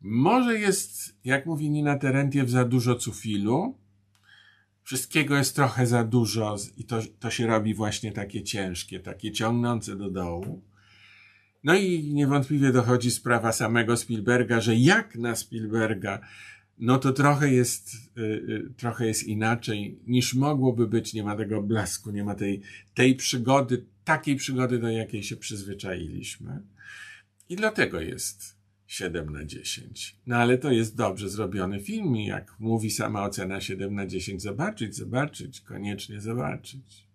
Może 0.00 0.58
jest, 0.58 1.16
jak 1.24 1.46
mówi 1.46 1.70
Nina 1.70 1.98
Terentiew, 1.98 2.50
za 2.50 2.64
dużo 2.64 2.94
cufilu, 2.94 3.78
wszystkiego 4.82 5.36
jest 5.36 5.56
trochę 5.56 5.86
za 5.86 6.04
dużo 6.04 6.56
i 6.76 6.84
to, 6.84 7.00
to 7.18 7.30
się 7.30 7.46
robi 7.46 7.74
właśnie 7.74 8.12
takie 8.12 8.42
ciężkie, 8.42 9.00
takie 9.00 9.32
ciągnące 9.32 9.96
do 9.96 10.10
dołu. 10.10 10.62
No 11.64 11.74
i 11.74 12.14
niewątpliwie 12.14 12.72
dochodzi 12.72 13.10
sprawa 13.10 13.52
samego 13.52 13.96
Spielberga, 13.96 14.60
że 14.60 14.76
jak 14.76 15.16
na 15.16 15.36
Spielberga 15.36 16.20
no 16.78 16.98
to 16.98 17.12
trochę 17.12 17.52
jest, 17.52 17.94
y, 18.18 18.20
y, 18.20 18.74
trochę 18.76 19.06
jest 19.06 19.22
inaczej 19.22 19.98
niż 20.06 20.34
mogłoby 20.34 20.88
być. 20.88 21.14
Nie 21.14 21.24
ma 21.24 21.36
tego 21.36 21.62
blasku, 21.62 22.10
nie 22.10 22.24
ma 22.24 22.34
tej, 22.34 22.60
tej 22.94 23.14
przygody, 23.14 23.84
takiej 24.04 24.36
przygody, 24.36 24.78
do 24.78 24.88
jakiej 24.88 25.22
się 25.22 25.36
przyzwyczailiśmy. 25.36 26.62
I 27.48 27.56
dlatego 27.56 28.00
jest 28.00 28.56
7 28.86 29.32
na 29.32 29.44
10. 29.44 30.16
No 30.26 30.36
ale 30.36 30.58
to 30.58 30.72
jest 30.72 30.96
dobrze 30.96 31.28
zrobiony 31.28 31.80
film 31.80 32.16
i 32.16 32.26
jak 32.26 32.54
mówi 32.58 32.90
sama 32.90 33.24
ocena 33.24 33.60
7 33.60 33.94
na 33.94 34.06
10, 34.06 34.42
zobaczyć, 34.42 34.96
zobaczyć, 34.96 35.60
koniecznie 35.60 36.20
zobaczyć. 36.20 37.06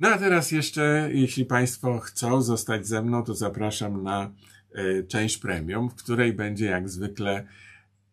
No 0.00 0.08
a 0.08 0.18
teraz 0.18 0.52
jeszcze, 0.52 1.10
jeśli 1.12 1.44
Państwo 1.44 1.98
chcą 1.98 2.42
zostać 2.42 2.86
ze 2.86 3.02
mną, 3.02 3.24
to 3.24 3.34
zapraszam 3.34 4.02
na 4.02 4.32
y, 4.78 5.06
część 5.08 5.38
premium, 5.38 5.90
w 5.90 5.94
której 5.94 6.32
będzie 6.32 6.66
jak 6.66 6.88
zwykle 6.88 7.46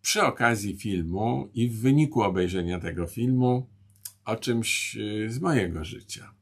przy 0.02 0.22
okazji 0.22 0.78
filmu 0.78 1.50
i 1.54 1.70
w 1.70 1.82
wyniku 1.82 2.22
obejrzenia 2.22 2.80
tego 2.80 3.08
filmu 3.08 3.70
o 4.26 4.36
czymś 4.36 4.98
y, 4.98 5.30
z 5.30 5.40
mojego 5.40 5.86
życia. 5.86 6.34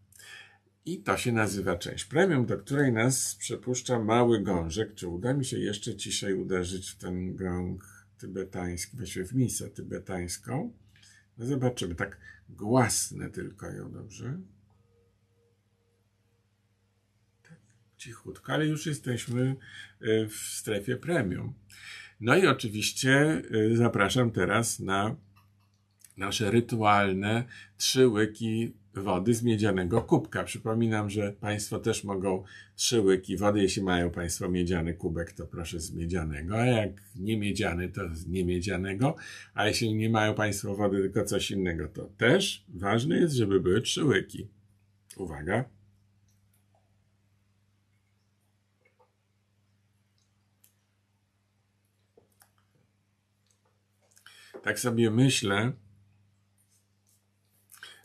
I 0.86 0.98
to 0.98 1.17
się 1.17 1.32
nazywa 1.32 1.78
część 1.78 2.06
premium, 2.06 2.45
do 2.45 2.58
której 2.58 2.93
nas 2.93 3.36
przepuszcza 3.36 4.00
mały 4.00 4.43
gążek. 4.43 4.95
Czy 4.95 5.08
uda 5.08 5.34
mi 5.34 5.45
się 5.45 5.60
jeszcze 5.60 5.95
ciszej 5.95 6.34
uderzyć 6.34 6.89
w 6.89 6.98
ten 6.98 7.36
gąg 7.36 8.08
tybetański, 8.17 8.98
właściwie 8.98 9.26
w 9.26 9.34
misę 9.34 9.69
tybetańską? 9.69 10.74
No 11.38 11.45
zobaczymy, 11.45 11.95
tak 11.95 12.17
głasne 12.50 13.30
tylko 13.30 13.72
ją, 13.72 13.91
dobrze? 13.91 14.39
Tak, 17.43 17.60
cichutko, 17.98 18.54
ale 18.54 18.65
już 18.65 18.86
jesteśmy 18.86 19.56
y, 20.02 20.28
w 20.28 20.36
strefie 20.36 20.98
premium. 20.98 21.54
No 22.20 22.38
i 22.38 22.48
oczywiście 22.48 23.42
y, 23.56 23.78
zapraszam 23.78 24.32
teraz 24.32 24.80
na 24.80 25.16
nasze 26.18 26.52
rytualne 26.52 27.44
trzy 27.78 28.08
łyki 28.08 28.74
wody 28.94 29.34
z 29.34 29.44
miedzianego 29.44 30.02
kubka. 30.02 30.44
Przypominam, 30.44 31.10
że 31.10 31.34
Państwo 31.34 31.80
też 31.80 32.04
mogą 32.04 32.44
trzy 32.76 33.02
łyki 33.02 33.38
wody. 33.38 33.62
Jeśli 33.62 33.84
mają 33.84 34.10
Państwo 34.10 34.50
miedziany 34.50 34.94
kubek, 34.94 35.32
to 35.32 35.46
proszę 35.46 35.80
z 35.80 35.94
miedzianego, 35.94 36.56
a 36.56 36.66
jak 36.66 36.92
nie 37.16 37.38
miedziany, 37.38 37.90
to 37.90 38.02
z 38.16 38.28
niemiedzianego. 38.28 39.16
A 39.54 39.68
jeśli 39.68 39.96
nie 39.96 40.10
mają 40.10 40.34
Państwo 40.34 40.76
wody, 40.76 41.02
tylko 41.02 41.26
coś 41.26 41.52
innego, 41.52 41.88
to 41.88 42.10
też 42.18 42.66
ważne 42.68 43.18
jest, 43.18 43.36
żeby 43.36 43.60
były 43.60 43.82
trzy 43.82 44.04
łyki. 44.04 44.48
Uwaga. 45.18 45.79
Tak 54.63 54.80
sobie 54.80 55.12
myślę, 55.12 55.72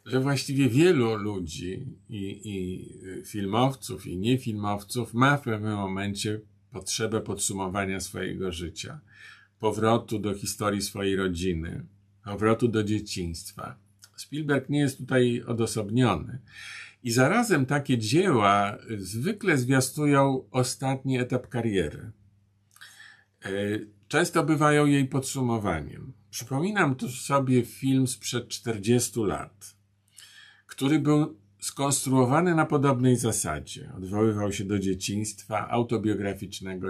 że 0.04 0.20
właściwie 0.20 0.68
wielu 0.68 1.14
ludzi 1.16 1.86
i, 2.08 2.40
i 2.44 3.24
filmowców, 3.24 4.06
i 4.06 4.18
niefilmowców 4.18 5.14
ma 5.14 5.36
w 5.36 5.42
pewnym 5.42 5.76
momencie 5.76 6.40
potrzebę 6.72 7.20
podsumowania 7.20 8.00
swojego 8.00 8.52
życia, 8.52 9.00
powrotu 9.58 10.18
do 10.18 10.34
historii 10.34 10.82
swojej 10.82 11.16
rodziny, 11.16 11.84
powrotu 12.24 12.68
do 12.68 12.84
dzieciństwa. 12.84 13.76
Spielberg 14.16 14.68
nie 14.68 14.78
jest 14.78 14.98
tutaj 14.98 15.42
odosobniony. 15.46 16.38
I 17.02 17.10
zarazem 17.10 17.66
takie 17.66 17.98
dzieła 17.98 18.78
zwykle 18.98 19.58
zwiastują 19.58 20.44
ostatni 20.50 21.18
etap 21.18 21.48
kariery. 21.48 22.10
E, 23.44 23.50
często 24.08 24.44
bywają 24.44 24.86
jej 24.86 25.08
podsumowaniem. 25.08 26.12
Przypominam 26.34 26.94
tu 26.94 27.08
sobie 27.08 27.64
film 27.64 28.06
sprzed 28.06 28.48
40 28.48 29.20
lat 29.20 29.74
który 30.66 30.98
był 30.98 31.36
skonstruowany 31.60 32.54
na 32.54 32.66
podobnej 32.66 33.16
zasadzie. 33.16 33.92
Odwoływał 33.96 34.52
się 34.52 34.64
do 34.64 34.78
dzieciństwa, 34.78 35.68
autobiograficznego 35.68 36.88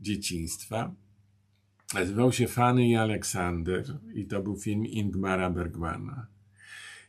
dzieciństwa. 0.00 0.94
Nazywał 1.94 2.32
się 2.32 2.48
Fanny 2.48 2.88
i 2.88 2.96
Aleksander 2.96 3.98
i 4.14 4.26
to 4.26 4.42
był 4.42 4.56
film 4.56 4.86
Ingmara 4.86 5.50
Bergmana. 5.50 6.26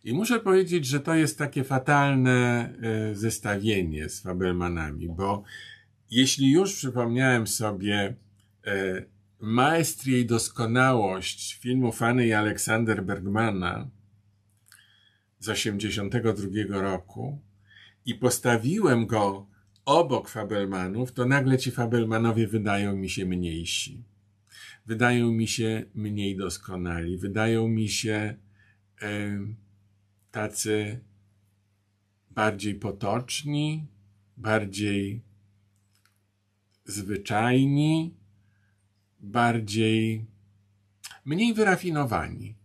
I 0.03 0.13
muszę 0.13 0.39
powiedzieć, 0.39 0.85
że 0.85 0.99
to 0.99 1.15
jest 1.15 1.37
takie 1.37 1.63
fatalne 1.63 2.69
e, 2.81 3.15
zestawienie 3.15 4.09
z 4.09 4.21
Fabelmanami, 4.21 5.09
bo 5.09 5.43
jeśli 6.11 6.51
już 6.51 6.75
przypomniałem 6.75 7.47
sobie 7.47 8.15
e, 8.65 9.05
maestrię 9.39 10.19
i 10.19 10.25
doskonałość 10.25 11.55
filmu 11.55 11.91
Fanny 11.91 12.27
i 12.27 12.33
Aleksander 12.33 13.03
Bergmana, 13.03 13.89
z 15.39 15.49
82 15.49 16.81
roku 16.81 17.41
i 18.05 18.15
postawiłem 18.15 19.05
go 19.05 19.47
obok 19.85 20.29
Fabelmanów, 20.29 21.11
to 21.11 21.25
nagle 21.25 21.57
ci 21.57 21.71
Fabelmanowie 21.71 22.47
wydają 22.47 22.95
mi 22.95 23.09
się 23.09 23.25
mniejsi. 23.25 24.03
Wydają 24.85 25.31
mi 25.31 25.47
się 25.47 25.85
mniej 25.95 26.37
doskonali. 26.37 27.17
Wydają 27.17 27.67
mi 27.67 27.89
się 27.89 28.37
e, 29.01 29.39
tacy 30.31 30.99
bardziej 32.31 32.75
potoczni, 32.75 33.87
bardziej 34.37 35.21
zwyczajni, 36.85 38.13
bardziej 39.25 40.25
mniej 41.25 41.53
wyrafinowani 41.53 42.55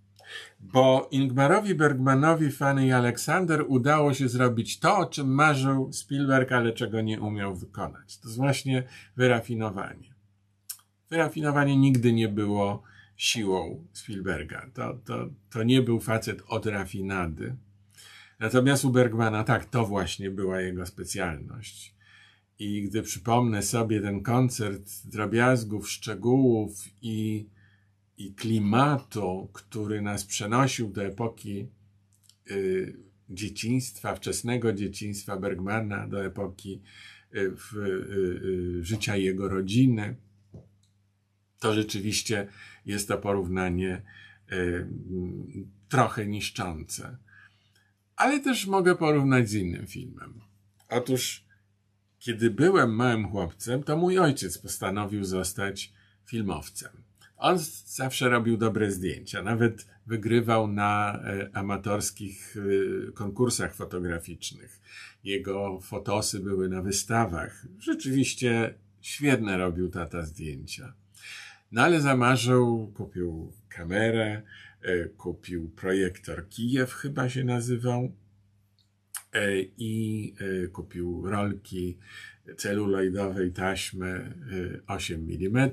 bo 0.61 1.09
Ingmarowi 1.11 1.75
Bergmanowi, 1.75 2.51
Fanny 2.51 2.87
i 2.87 2.93
Aleksander 2.93 3.65
udało 3.69 4.15
się 4.15 4.29
zrobić 4.29 4.79
to, 4.79 4.99
o 4.99 5.07
czym 5.07 5.35
marzył 5.35 5.93
Spielberg, 5.93 6.53
ale 6.53 6.73
czego 6.73 7.01
nie 7.01 7.21
umiał 7.21 7.57
wykonać. 7.57 8.19
To 8.19 8.29
jest 8.29 8.39
właśnie 8.39 8.83
wyrafinowanie. 9.17 10.15
Wyrafinowanie 11.11 11.77
nigdy 11.77 12.13
nie 12.13 12.29
było 12.29 12.83
siłą 13.17 13.87
Spielberga. 13.93 14.67
To, 14.75 14.99
to, 15.05 15.29
to 15.51 15.63
nie 15.63 15.83
był 15.83 16.01
facet 16.01 16.43
od 16.49 16.67
rafinady. 16.67 17.57
Natomiast 18.41 18.85
u 18.85 18.91
Bergmana 18.91 19.45
tak, 19.45 19.65
to 19.65 19.87
właśnie 19.87 20.31
była 20.31 20.61
jego 20.61 20.87
specjalność. 20.87 21.95
I 22.61 22.83
gdy 22.83 23.03
przypomnę 23.03 23.63
sobie 23.63 24.01
ten 24.01 24.23
koncert 24.23 25.07
drobiazgów, 25.07 25.91
szczegółów 25.91 26.85
i 27.03 27.47
i 28.21 28.35
klimatu, 28.35 29.51
który 29.53 30.03
nas 30.03 30.25
przenosił 30.25 30.89
do 30.89 31.05
epoki 31.05 31.69
y, 32.51 32.97
dzieciństwa, 33.31 34.15
wczesnego 34.15 34.73
dzieciństwa 34.73 35.37
Bergmana, 35.37 36.09
do 36.09 36.25
epoki 36.25 36.83
y, 37.35 37.51
w, 37.57 37.77
y, 37.77 38.85
życia 38.85 39.17
jego 39.17 39.49
rodziny, 39.49 40.17
to 41.59 41.75
rzeczywiście 41.75 42.49
jest 42.87 43.09
to 43.09 43.19
porównanie 43.19 44.03
trochę 45.89 46.27
niszczące. 46.27 47.17
Ale 48.17 48.41
też 48.41 48.67
mogę 48.67 48.95
porównać 48.95 49.49
z 49.49 49.55
innym 49.55 49.87
filmem. 49.87 50.41
Otóż, 50.89 51.45
kiedy 52.21 52.51
byłem 52.51 52.95
małym 52.95 53.29
chłopcem, 53.29 53.83
to 53.83 53.97
mój 53.97 54.19
ojciec 54.19 54.59
postanowił 54.59 55.25
zostać 55.25 55.93
filmowcem. 56.27 56.91
On 57.37 57.59
zawsze 57.87 58.29
robił 58.29 58.57
dobre 58.57 58.91
zdjęcia, 58.91 59.43
nawet 59.43 59.87
wygrywał 60.07 60.69
na 60.69 61.21
e, 61.25 61.51
amatorskich 61.53 62.57
e, 63.09 63.13
konkursach 63.13 63.75
fotograficznych. 63.75 64.81
Jego 65.25 65.81
fotosy 65.81 66.41
były 66.41 66.69
na 66.69 66.83
wystawach. 66.83 67.67
Rzeczywiście 67.79 68.75
świetne 69.01 69.59
robił 69.59 69.91
tata 69.91 70.23
zdjęcia. 70.23 70.95
No 71.73 71.83
ale 71.83 72.01
zamarzył, 72.01 72.93
kupił 72.95 73.53
kamerę, 73.69 74.43
e, 74.83 75.05
kupił 75.05 75.71
projektor 75.71 76.49
Kijew, 76.49 76.93
chyba 76.93 77.29
się 77.29 77.45
nazywał, 77.45 78.13
i 79.79 80.35
kupił 80.73 81.27
rolki 81.27 81.99
celuloidowej 82.57 83.53
taśmy 83.53 84.35
8 84.87 85.29
mm 85.31 85.71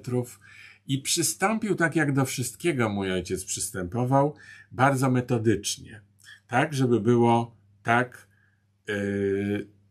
i 0.88 1.02
przystąpił 1.02 1.76
tak 1.76 1.96
jak 1.96 2.14
do 2.14 2.26
wszystkiego 2.26 2.90
mój 2.90 3.12
ojciec 3.12 3.46
przystępował, 3.46 4.36
bardzo 4.72 5.12
metodycznie, 5.12 6.02
tak, 6.48 6.74
żeby 6.74 7.00
było 7.00 7.56
tak 7.84 8.28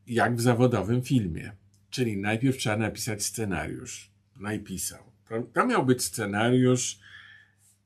jak 0.07 0.37
w 0.37 0.41
zawodowym 0.41 1.03
filmie. 1.03 1.53
Czyli 1.91 2.17
najpierw 2.17 2.57
trzeba 2.57 2.77
napisać 2.77 3.23
scenariusz. 3.23 4.11
No 4.37 4.53
i 4.53 4.59
pisał. 4.59 5.13
To, 5.53 5.67
miał 5.67 5.87
być 5.87 6.05
scenariusz, 6.05 6.99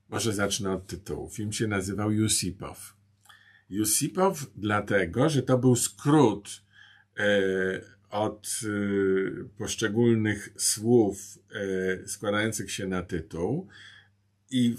może 0.09 0.33
zacznę 0.33 0.73
od 0.73 0.87
tytułu. 0.87 1.31
Film 1.31 1.53
się 1.53 1.66
nazywał 1.66 2.12
Yusipow. 2.12 2.97
Yusipow 3.70 4.50
dlatego, 4.56 5.28
że 5.28 5.42
to 5.42 5.59
był 5.59 5.76
skrót 5.76 6.62
yy, 7.18 7.24
od 8.11 8.61
y, 8.64 9.48
poszczególnych 9.59 10.52
słów 10.56 11.38
y, 12.04 12.09
składających 12.09 12.72
się 12.72 12.87
na 12.87 13.02
tytuł 13.02 13.68
i 14.50 14.76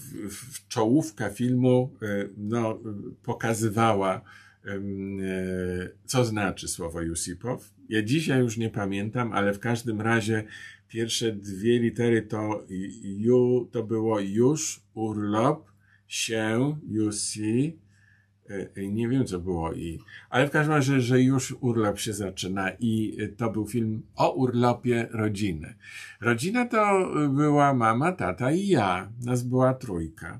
czołówka 0.68 1.30
filmu 1.30 1.94
no, 2.38 2.80
pokazywała, 3.24 4.22
co 6.06 6.26
znaczy 6.26 6.68
słowo 6.68 7.02
Jusipow. 7.02 7.74
Ja 7.90 8.02
dzisiaj 8.02 8.40
już 8.40 8.58
nie 8.58 8.70
pamiętam, 8.70 9.34
ale 9.34 9.54
w 9.54 9.60
każdym 9.60 10.02
razie 10.02 10.44
pierwsze 10.88 11.32
dwie 11.32 11.80
litery 11.80 12.22
to 12.22 12.66
ju, 13.02 13.70
to 13.72 13.84
było 13.84 14.20
już, 14.20 14.82
urlop, 14.94 15.72
się, 16.08 16.78
E, 16.90 17.91
nie 18.92 19.10
wiem, 19.10 19.26
co 19.26 19.40
było 19.40 19.74
i, 19.74 20.00
ale 20.30 20.48
w 20.48 20.52
każdym 20.52 20.76
razie, 20.76 21.02
że 21.02 21.22
już 21.22 21.56
urlop 21.60 22.00
się 22.00 22.14
zaczyna 22.14 22.72
i 22.80 23.18
to 23.38 23.50
był 23.50 23.68
film 23.68 24.02
o 24.16 24.32
urlopie 24.34 25.08
rodziny. 25.12 25.76
Rodzina 26.22 26.66
to 26.66 27.10
była 27.30 27.74
mama, 27.74 28.12
tata 28.12 28.52
i 28.52 28.68
ja. 28.68 29.12
Nas 29.26 29.44
była 29.44 29.74
trójka. 29.74 30.40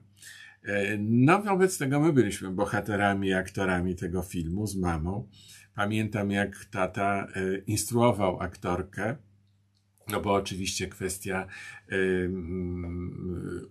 No, 1.00 1.42
wobec 1.42 1.78
tego 1.78 2.00
my 2.00 2.14
byliśmy 2.14 2.52
bohaterami, 2.52 3.34
aktorami 3.34 3.96
tego 3.96 4.22
filmu 4.22 4.68
z 4.68 4.76
mamą. 4.76 5.28
Pamiętam, 5.76 6.32
jak 6.32 6.66
tata 6.66 7.28
instruował 7.68 8.40
aktorkę 8.40 9.16
no 10.10 10.22
bo 10.22 10.34
oczywiście 10.34 10.88
kwestia 10.88 11.48
y, 11.92 12.32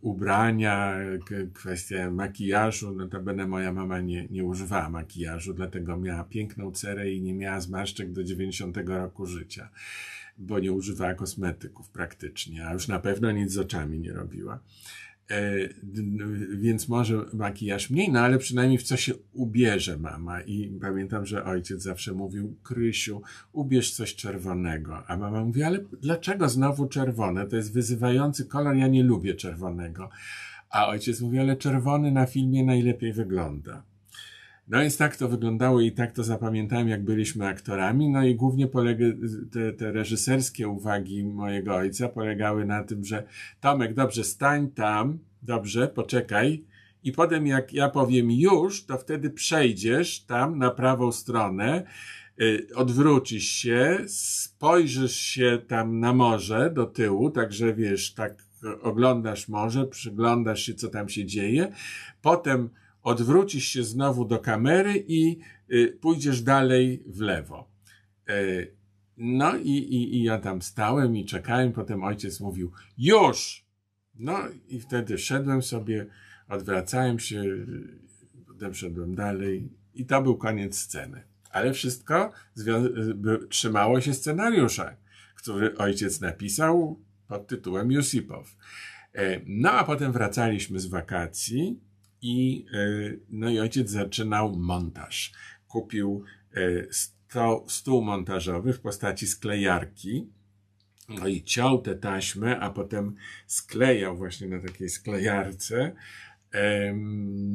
ubrania, 0.00 0.96
kwestia 1.54 2.10
makijażu, 2.10 2.94
notabene 2.94 3.46
moja 3.46 3.72
mama 3.72 4.00
nie, 4.00 4.26
nie 4.30 4.44
używała 4.44 4.90
makijażu, 4.90 5.54
dlatego 5.54 5.96
miała 5.96 6.24
piękną 6.24 6.72
cerę 6.72 7.12
i 7.12 7.22
nie 7.22 7.34
miała 7.34 7.60
zmarszczek 7.60 8.12
do 8.12 8.24
90 8.24 8.76
roku 8.76 9.26
życia, 9.26 9.68
bo 10.38 10.58
nie 10.58 10.72
używała 10.72 11.14
kosmetyków 11.14 11.90
praktycznie, 11.90 12.66
a 12.66 12.72
już 12.72 12.88
na 12.88 12.98
pewno 12.98 13.30
nic 13.30 13.52
z 13.52 13.58
oczami 13.58 13.98
nie 13.98 14.12
robiła. 14.12 14.60
E, 15.30 15.68
więc 16.56 16.88
może 16.88 17.24
makijaż 17.32 17.90
mniej, 17.90 18.12
no 18.12 18.20
ale 18.20 18.38
przynajmniej 18.38 18.78
w 18.78 18.82
co 18.82 18.96
się 18.96 19.12
ubierze 19.32 19.96
mama. 19.98 20.40
I 20.42 20.78
pamiętam, 20.80 21.26
że 21.26 21.44
ojciec 21.44 21.82
zawsze 21.82 22.12
mówił, 22.12 22.56
Krysiu, 22.62 23.22
ubierz 23.52 23.92
coś 23.92 24.14
czerwonego. 24.14 25.06
A 25.06 25.16
mama 25.16 25.44
mówi, 25.44 25.62
ale 25.62 25.78
dlaczego 26.02 26.48
znowu 26.48 26.86
czerwone? 26.86 27.46
To 27.46 27.56
jest 27.56 27.72
wyzywający 27.72 28.44
kolor, 28.44 28.76
ja 28.76 28.88
nie 28.88 29.04
lubię 29.04 29.34
czerwonego. 29.34 30.10
A 30.70 30.88
ojciec 30.88 31.20
mówi, 31.20 31.38
ale 31.38 31.56
czerwony 31.56 32.12
na 32.12 32.26
filmie 32.26 32.64
najlepiej 32.64 33.12
wygląda. 33.12 33.89
No 34.70 34.80
więc 34.80 34.96
tak 34.96 35.16
to 35.16 35.28
wyglądało 35.28 35.80
i 35.80 35.92
tak 35.92 36.12
to 36.12 36.24
zapamiętałem, 36.24 36.88
jak 36.88 37.04
byliśmy 37.04 37.46
aktorami. 37.46 38.08
No 38.08 38.24
i 38.24 38.34
głównie 38.34 38.66
polega, 38.66 39.04
te, 39.52 39.72
te 39.72 39.92
reżyserskie 39.92 40.68
uwagi 40.68 41.24
mojego 41.24 41.74
ojca 41.74 42.08
polegały 42.08 42.64
na 42.64 42.84
tym, 42.84 43.04
że 43.04 43.26
Tomek, 43.60 43.94
dobrze, 43.94 44.24
stań 44.24 44.70
tam, 44.70 45.18
dobrze, 45.42 45.88
poczekaj. 45.88 46.64
I 47.04 47.12
potem 47.12 47.46
jak 47.46 47.72
ja 47.72 47.88
powiem 47.88 48.30
już, 48.30 48.84
to 48.84 48.98
wtedy 48.98 49.30
przejdziesz 49.30 50.24
tam 50.24 50.58
na 50.58 50.70
prawą 50.70 51.12
stronę, 51.12 51.84
y, 52.40 52.66
odwrócisz 52.74 53.48
się, 53.48 53.98
spojrzysz 54.06 55.16
się 55.16 55.58
tam 55.68 56.00
na 56.00 56.12
morze 56.12 56.70
do 56.70 56.86
tyłu, 56.86 57.30
także 57.30 57.74
wiesz, 57.74 58.14
tak 58.14 58.44
oglądasz 58.82 59.48
morze, 59.48 59.86
przyglądasz 59.86 60.62
się, 60.62 60.74
co 60.74 60.88
tam 60.88 61.08
się 61.08 61.24
dzieje. 61.24 61.72
Potem 62.22 62.70
odwrócisz 63.02 63.64
się 63.64 63.84
znowu 63.84 64.24
do 64.24 64.38
kamery 64.38 65.04
i 65.08 65.38
y, 65.72 65.98
pójdziesz 66.00 66.42
dalej 66.42 67.02
w 67.06 67.20
lewo. 67.20 67.70
Y, 68.30 68.74
no 69.16 69.56
i, 69.56 69.70
i, 69.70 70.16
i 70.16 70.22
ja 70.22 70.38
tam 70.38 70.62
stałem 70.62 71.16
i 71.16 71.24
czekałem, 71.24 71.72
potem 71.72 72.04
ojciec 72.04 72.40
mówił, 72.40 72.72
już! 72.98 73.64
No 74.14 74.38
i 74.68 74.80
wtedy 74.80 75.18
szedłem 75.18 75.62
sobie, 75.62 76.06
odwracałem 76.48 77.18
się, 77.18 77.44
potem 78.46 78.74
szedłem 78.74 79.14
dalej 79.14 79.68
i 79.94 80.06
to 80.06 80.22
był 80.22 80.36
koniec 80.36 80.78
sceny. 80.78 81.22
Ale 81.50 81.72
wszystko 81.72 82.32
trzymało 83.48 84.00
się 84.00 84.14
scenariusza, 84.14 84.96
który 85.34 85.76
ojciec 85.76 86.20
napisał 86.20 87.00
pod 87.28 87.46
tytułem 87.46 87.92
Jusipow. 87.92 88.56
E, 89.14 89.40
no 89.46 89.70
a 89.70 89.84
potem 89.84 90.12
wracaliśmy 90.12 90.80
z 90.80 90.86
wakacji 90.86 91.80
i, 92.22 92.66
e, 92.72 93.16
no 93.30 93.50
i 93.50 93.58
ojciec 93.58 93.90
zaczynał 93.90 94.56
montaż. 94.56 95.32
Kupił 95.68 96.24
e, 96.54 96.60
stół 97.66 98.02
montażowy 98.02 98.72
w 98.72 98.80
postaci 98.80 99.26
sklejarki, 99.26 100.26
no 101.08 101.28
i 101.28 101.42
ciął 101.42 101.82
te 101.82 101.94
taśmy, 101.94 102.60
a 102.60 102.70
potem 102.70 103.14
sklejał 103.46 104.16
właśnie 104.16 104.48
na 104.48 104.58
takiej 104.58 104.88
sklejarce. 104.88 105.92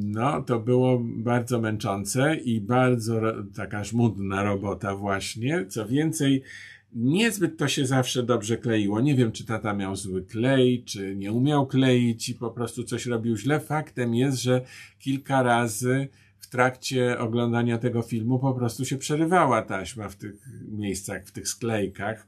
No, 0.03 0.41
to 0.41 0.59
było 0.59 0.99
bardzo 1.03 1.61
męczące 1.61 2.36
i 2.36 2.61
bardzo 2.61 3.22
taka 3.55 3.84
żmudna 3.84 4.43
robota 4.43 4.95
właśnie. 4.95 5.66
Co 5.66 5.88
więcej, 5.88 6.43
niezbyt 6.96 7.58
to 7.58 7.68
się 7.68 7.86
zawsze 7.86 8.24
dobrze 8.24 8.58
kleiło. 8.58 9.02
Nie 9.02 9.16
wiem, 9.16 9.32
czy 9.32 9.46
tata 9.46 9.74
miał 9.74 9.96
zły 9.96 10.26
klej, 10.26 10.84
czy 10.84 11.16
nie 11.16 11.32
umiał 11.32 11.68
kleić 11.68 12.30
i 12.30 12.36
po 12.36 12.52
prostu 12.52 12.84
coś 12.84 13.06
robił 13.06 13.38
źle. 13.38 13.60
Faktem 13.60 14.16
jest, 14.16 14.41
że 14.41 14.62
kilka 15.00 15.43
razy 15.43 16.08
w 16.39 16.48
trakcie 16.48 17.20
oglądania 17.20 17.78
tego 17.78 18.02
filmu 18.02 18.39
po 18.39 18.54
prostu 18.54 18.86
się 18.86 18.98
przerywała 18.98 19.62
taśma 19.62 20.10
w 20.10 20.16
tych 20.16 20.36
miejscach, 20.72 21.26
w 21.26 21.32
tych 21.32 21.48
sklejkach. 21.48 22.28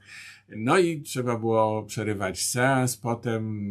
No 0.56 0.78
i 0.78 1.02
trzeba 1.02 1.38
było 1.38 1.82
przerywać 1.82 2.44
seans, 2.44 2.96
potem 2.96 3.70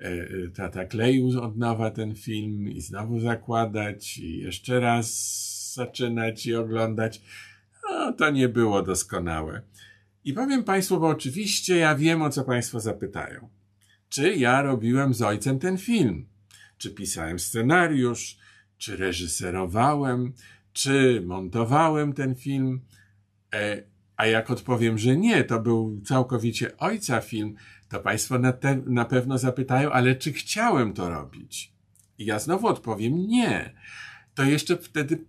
e, 0.00 0.04
e, 0.04 0.26
tata 0.56 0.84
kleił 0.84 1.42
od 1.42 1.56
nowa 1.56 1.90
ten 1.90 2.14
film 2.14 2.68
i 2.68 2.80
znowu 2.80 3.20
zakładać 3.20 4.18
i 4.18 4.38
jeszcze 4.38 4.80
raz 4.80 5.74
zaczynać 5.74 6.46
i 6.46 6.54
oglądać. 6.54 7.20
No, 7.90 8.12
to 8.12 8.30
nie 8.30 8.48
było 8.48 8.82
doskonałe. 8.82 9.62
I 10.24 10.32
powiem 10.32 10.64
Państwu, 10.64 11.00
bo 11.00 11.08
oczywiście 11.08 11.76
ja 11.76 11.94
wiem, 11.94 12.22
o 12.22 12.30
co 12.30 12.44
Państwo 12.44 12.80
zapytają. 12.80 13.48
Czy 14.08 14.34
ja 14.34 14.62
robiłem 14.62 15.14
z 15.14 15.22
ojcem 15.22 15.58
ten 15.58 15.78
film? 15.78 16.26
Czy 16.78 16.90
pisałem 16.90 17.38
scenariusz? 17.38 18.38
Czy 18.78 18.96
reżyserowałem? 18.96 20.32
Czy 20.72 21.22
montowałem 21.26 22.12
ten 22.12 22.34
film? 22.34 22.80
E, 23.54 23.82
a 24.16 24.26
jak 24.26 24.50
odpowiem, 24.50 24.98
że 24.98 25.16
nie, 25.16 25.44
to 25.44 25.60
był 25.60 26.00
całkowicie 26.04 26.76
ojca 26.76 27.20
film, 27.20 27.54
to 27.88 28.00
Państwo 28.00 28.38
na, 28.38 28.52
te, 28.52 28.76
na 28.86 29.04
pewno 29.04 29.38
zapytają, 29.38 29.90
ale 29.90 30.16
czy 30.16 30.32
chciałem 30.32 30.92
to 30.92 31.08
robić? 31.08 31.72
I 32.18 32.24
ja 32.24 32.38
znowu 32.38 32.66
odpowiem 32.66 33.26
nie. 33.26 33.74
To 34.34 34.44
jeszcze 34.44 34.76
wtedy 34.76 35.24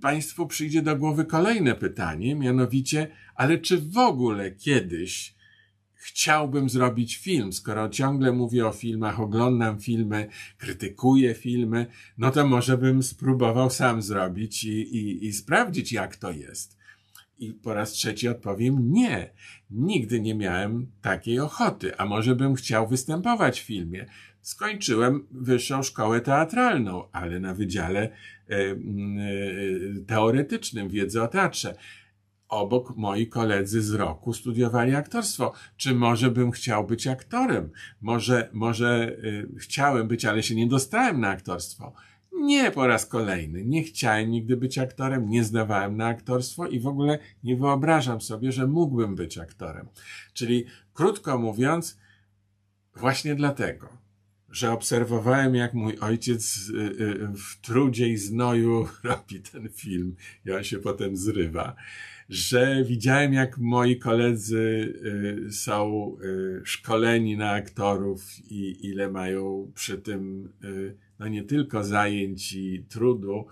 Państwu 0.00 0.46
przyjdzie 0.46 0.82
do 0.82 0.96
głowy 0.96 1.24
kolejne 1.24 1.74
pytanie, 1.74 2.34
mianowicie, 2.34 3.08
ale 3.34 3.58
czy 3.58 3.78
w 3.78 3.98
ogóle 3.98 4.50
kiedyś 4.50 5.36
chciałbym 5.94 6.70
zrobić 6.70 7.16
film, 7.16 7.52
skoro 7.52 7.88
ciągle 7.88 8.32
mówię 8.32 8.66
o 8.66 8.72
filmach, 8.72 9.20
oglądam 9.20 9.80
filmy, 9.80 10.28
krytykuję 10.58 11.34
filmy, 11.34 11.86
no 12.18 12.30
to 12.30 12.46
może 12.46 12.78
bym 12.78 13.02
spróbował 13.02 13.70
sam 13.70 14.02
zrobić 14.02 14.64
i, 14.64 14.96
i, 14.96 15.26
i 15.26 15.32
sprawdzić, 15.32 15.92
jak 15.92 16.16
to 16.16 16.30
jest. 16.30 16.76
I 17.38 17.52
po 17.52 17.74
raz 17.74 17.92
trzeci 17.92 18.28
odpowiem 18.28 18.92
nie. 18.92 19.30
Nigdy 19.70 20.20
nie 20.20 20.34
miałem 20.34 20.92
takiej 21.02 21.40
ochoty, 21.40 21.96
a 21.96 22.06
może 22.06 22.36
bym 22.36 22.54
chciał 22.54 22.88
występować 22.88 23.60
w 23.60 23.64
filmie. 23.64 24.06
Skończyłem 24.46 25.26
wyższą 25.30 25.82
szkołę 25.82 26.20
teatralną, 26.20 27.10
ale 27.12 27.40
na 27.40 27.54
wydziale 27.54 28.00
e, 28.00 28.10
e, 28.50 28.76
teoretycznym 30.06 30.88
wiedzy 30.88 31.22
o 31.22 31.28
teatrze 31.28 31.76
obok 32.48 32.96
moi 32.96 33.26
koledzy 33.26 33.82
z 33.82 33.92
roku 33.92 34.32
studiowali 34.32 34.94
aktorstwo. 34.94 35.52
Czy 35.76 35.94
może 35.94 36.30
bym 36.30 36.50
chciał 36.50 36.86
być 36.86 37.06
aktorem? 37.06 37.70
Może, 38.00 38.50
może 38.52 39.16
y, 39.24 39.48
chciałem 39.58 40.08
być, 40.08 40.24
ale 40.24 40.42
się 40.42 40.54
nie 40.54 40.66
dostałem 40.66 41.20
na 41.20 41.28
aktorstwo. 41.28 41.92
Nie 42.32 42.70
po 42.70 42.86
raz 42.86 43.06
kolejny. 43.06 43.64
Nie 43.64 43.82
chciałem 43.82 44.30
nigdy 44.30 44.56
być 44.56 44.78
aktorem, 44.78 45.28
nie 45.28 45.44
zdawałem 45.44 45.96
na 45.96 46.06
aktorstwo 46.06 46.66
i 46.66 46.80
w 46.80 46.86
ogóle 46.86 47.18
nie 47.44 47.56
wyobrażam 47.56 48.20
sobie, 48.20 48.52
że 48.52 48.66
mógłbym 48.66 49.14
być 49.14 49.38
aktorem. 49.38 49.88
Czyli 50.32 50.64
krótko 50.94 51.38
mówiąc, 51.38 51.98
właśnie 52.96 53.34
dlatego, 53.34 54.05
że 54.56 54.72
obserwowałem, 54.72 55.54
jak 55.54 55.74
mój 55.74 55.98
ojciec 55.98 56.68
y, 56.68 56.72
y, 56.74 57.28
w 57.28 57.60
trudzie 57.60 58.08
i 58.08 58.16
znoju 58.16 58.88
robi 59.04 59.40
ten 59.40 59.68
film 59.68 60.16
i 60.46 60.52
on 60.52 60.64
się 60.64 60.78
potem 60.78 61.16
zrywa 61.16 61.76
że 62.28 62.84
widziałem, 62.84 63.32
jak 63.32 63.58
moi 63.58 63.98
koledzy 63.98 64.94
y, 65.48 65.52
są 65.52 66.16
szkoleni 66.64 67.36
na 67.36 67.50
aktorów 67.50 68.38
i 68.50 68.86
ile 68.86 69.10
mają 69.10 69.72
przy 69.74 69.98
tym, 69.98 70.52
no 71.18 71.28
nie 71.28 71.42
tylko 71.42 71.84
zajęć 71.84 72.52
i 72.52 72.84
trudu, 72.88 73.46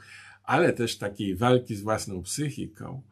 ale 0.45 0.73
też 0.73 0.99
takiej 0.99 1.37
walki 1.37 1.77
z 1.77 1.83
własną 1.83 2.23
psychiką. 2.23 3.03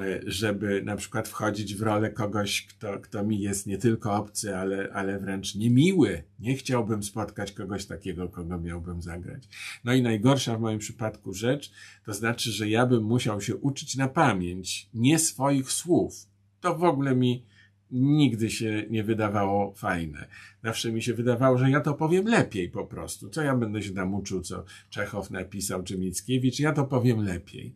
E, 0.00 0.20
żeby 0.26 0.82
na 0.82 0.96
przykład 0.96 1.28
wchodzić 1.28 1.74
w 1.74 1.82
rolę 1.82 2.10
kogoś, 2.10 2.66
kto, 2.66 3.00
kto 3.00 3.24
mi 3.24 3.40
jest 3.40 3.66
nie 3.66 3.78
tylko 3.78 4.14
obcy, 4.14 4.56
ale, 4.56 4.92
ale 4.92 5.18
wręcz 5.18 5.54
niemiły. 5.54 6.22
Nie 6.38 6.56
chciałbym 6.56 7.02
spotkać 7.02 7.52
kogoś 7.52 7.86
takiego, 7.86 8.28
kogo 8.28 8.60
miałbym 8.60 9.02
zagrać. 9.02 9.48
No 9.84 9.94
i 9.94 10.02
najgorsza 10.02 10.56
w 10.56 10.60
moim 10.60 10.78
przypadku 10.78 11.32
rzecz, 11.32 11.72
to 12.04 12.14
znaczy, 12.14 12.50
że 12.50 12.68
ja 12.68 12.86
bym 12.86 13.04
musiał 13.04 13.40
się 13.40 13.56
uczyć 13.56 13.96
na 13.96 14.08
pamięć 14.08 14.88
nie 14.94 15.18
swoich 15.18 15.72
słów. 15.72 16.14
To 16.60 16.74
w 16.74 16.84
ogóle 16.84 17.16
mi 17.16 17.44
nigdy 17.90 18.50
się 18.50 18.84
nie 18.90 19.04
wydawało 19.04 19.72
fajne. 19.72 20.28
Zawsze 20.64 20.92
mi 20.92 21.02
się 21.02 21.14
wydawało, 21.14 21.58
że 21.58 21.70
ja 21.70 21.80
to 21.80 21.94
powiem 21.94 22.26
lepiej 22.26 22.68
po 22.68 22.86
prostu. 22.86 23.30
Co 23.30 23.42
ja 23.42 23.56
będę 23.56 23.82
się 23.82 23.94
tam 23.94 24.14
uczył, 24.14 24.40
co 24.40 24.64
Czechow 24.90 25.30
napisał, 25.30 25.82
czy 25.82 25.98
Mickiewicz, 25.98 26.60
ja 26.60 26.72
to 26.72 26.84
powiem 26.84 27.24
lepiej. 27.24 27.74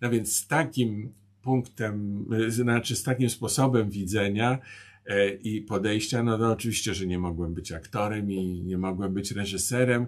No 0.00 0.10
więc 0.10 0.36
z 0.36 0.46
takim 0.46 1.12
punktem, 1.42 2.26
znaczy 2.48 2.96
z 2.96 3.02
takim 3.02 3.30
sposobem 3.30 3.90
widzenia 3.90 4.58
e, 5.06 5.30
i 5.30 5.62
podejścia, 5.62 6.22
no 6.22 6.38
to 6.38 6.52
oczywiście, 6.52 6.94
że 6.94 7.06
nie 7.06 7.18
mogłem 7.18 7.54
być 7.54 7.72
aktorem 7.72 8.30
i 8.30 8.62
nie 8.62 8.78
mogłem 8.78 9.14
być 9.14 9.32
reżyserem. 9.32 10.06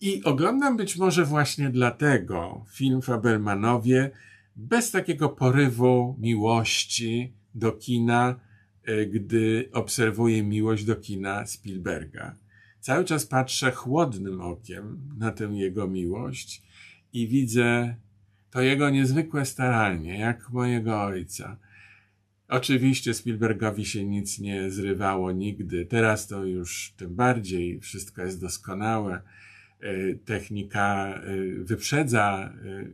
I 0.00 0.24
oglądam 0.24 0.76
być 0.76 0.96
może 0.96 1.24
właśnie 1.24 1.70
dlatego 1.70 2.64
film 2.72 3.02
Fabelmanowie 3.02 4.10
bez 4.56 4.90
takiego 4.90 5.28
porywu 5.28 6.16
miłości 6.18 7.32
do 7.54 7.72
kina, 7.72 8.40
e, 8.84 9.06
gdy 9.06 9.68
obserwuję 9.72 10.42
miłość 10.42 10.84
do 10.84 10.96
kina 10.96 11.46
Spielberga. 11.46 12.36
Cały 12.80 13.04
czas 13.04 13.26
patrzę 13.26 13.72
chłodnym 13.72 14.40
okiem 14.40 15.00
na 15.18 15.32
tę 15.32 15.44
jego 15.44 15.88
miłość 15.88 16.62
i 17.12 17.28
widzę 17.28 17.96
to 18.52 18.62
jego 18.62 18.90
niezwykłe 18.90 19.44
staranie, 19.44 20.18
jak 20.18 20.50
mojego 20.50 21.02
ojca. 21.02 21.58
Oczywiście 22.48 23.14
Spielbergowi 23.14 23.84
się 23.84 24.04
nic 24.04 24.38
nie 24.38 24.70
zrywało 24.70 25.32
nigdy. 25.32 25.86
Teraz 25.86 26.26
to 26.26 26.44
już 26.44 26.94
tym 26.96 27.14
bardziej 27.14 27.80
wszystko 27.80 28.22
jest 28.22 28.40
doskonałe. 28.40 29.22
E, 29.80 30.14
technika 30.14 31.14
e, 31.14 31.20
wyprzedza 31.64 32.52
e, 32.54 32.84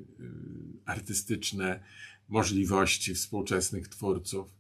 artystyczne 0.85 1.81
możliwości 2.29 3.15
współczesnych 3.15 3.89
twórców. 3.89 4.55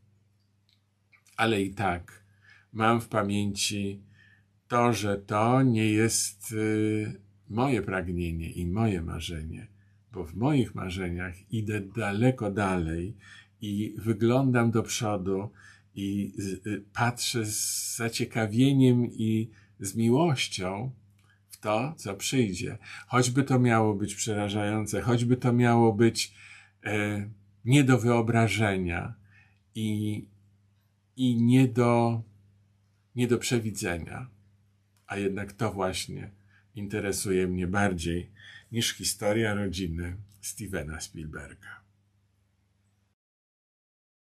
Ale 1.37 1.63
i 1.63 1.75
tak 1.75 2.25
mam 2.73 3.01
w 3.01 3.09
pamięci 3.09 4.03
to, 4.69 4.93
że 4.93 5.19
to 5.19 5.63
nie 5.63 5.91
jest 5.93 6.55
moje 7.49 7.83
pragnienie 7.83 8.51
i 8.51 8.67
moje 8.67 9.03
marzenie, 9.03 9.67
bo 10.19 10.25
w 10.25 10.35
moich 10.35 10.75
marzeniach 10.75 11.53
idę 11.53 11.81
daleko 11.81 12.51
dalej 12.51 13.15
i 13.61 13.95
wyglądam 13.99 14.71
do 14.71 14.83
przodu 14.83 15.51
i 15.95 16.33
y, 16.67 16.85
patrzę 16.93 17.47
z 17.47 17.97
zaciekawieniem 17.97 19.07
i 19.13 19.51
z 19.81 19.95
miłością 19.95 20.91
w 21.49 21.57
to, 21.57 21.95
co 21.97 22.15
przyjdzie. 22.15 22.79
Choćby 23.07 23.43
to 23.45 23.59
miało 23.59 23.95
być 23.95 24.15
przerażające, 24.15 25.01
choćby 25.01 25.37
to 25.37 25.53
miało 25.53 25.93
być 25.93 26.35
e, 26.85 27.29
nie 27.65 27.85
do 27.85 27.99
wyobrażenia 27.99 29.15
i, 29.75 30.25
i 31.17 31.43
nie, 31.43 31.69
do, 31.69 32.23
nie 33.17 33.29
do 33.29 33.39
przewidzenia. 33.39 34.27
A 35.07 35.17
jednak 35.17 35.53
to 35.53 35.73
właśnie 35.73 36.31
interesuje 36.75 37.47
mnie 37.47 37.67
bardziej 37.67 38.31
niż 38.73 38.95
historia 38.95 39.55
rodziny 39.55 40.17
Stevena 40.41 41.01
Spielberga. 41.01 41.78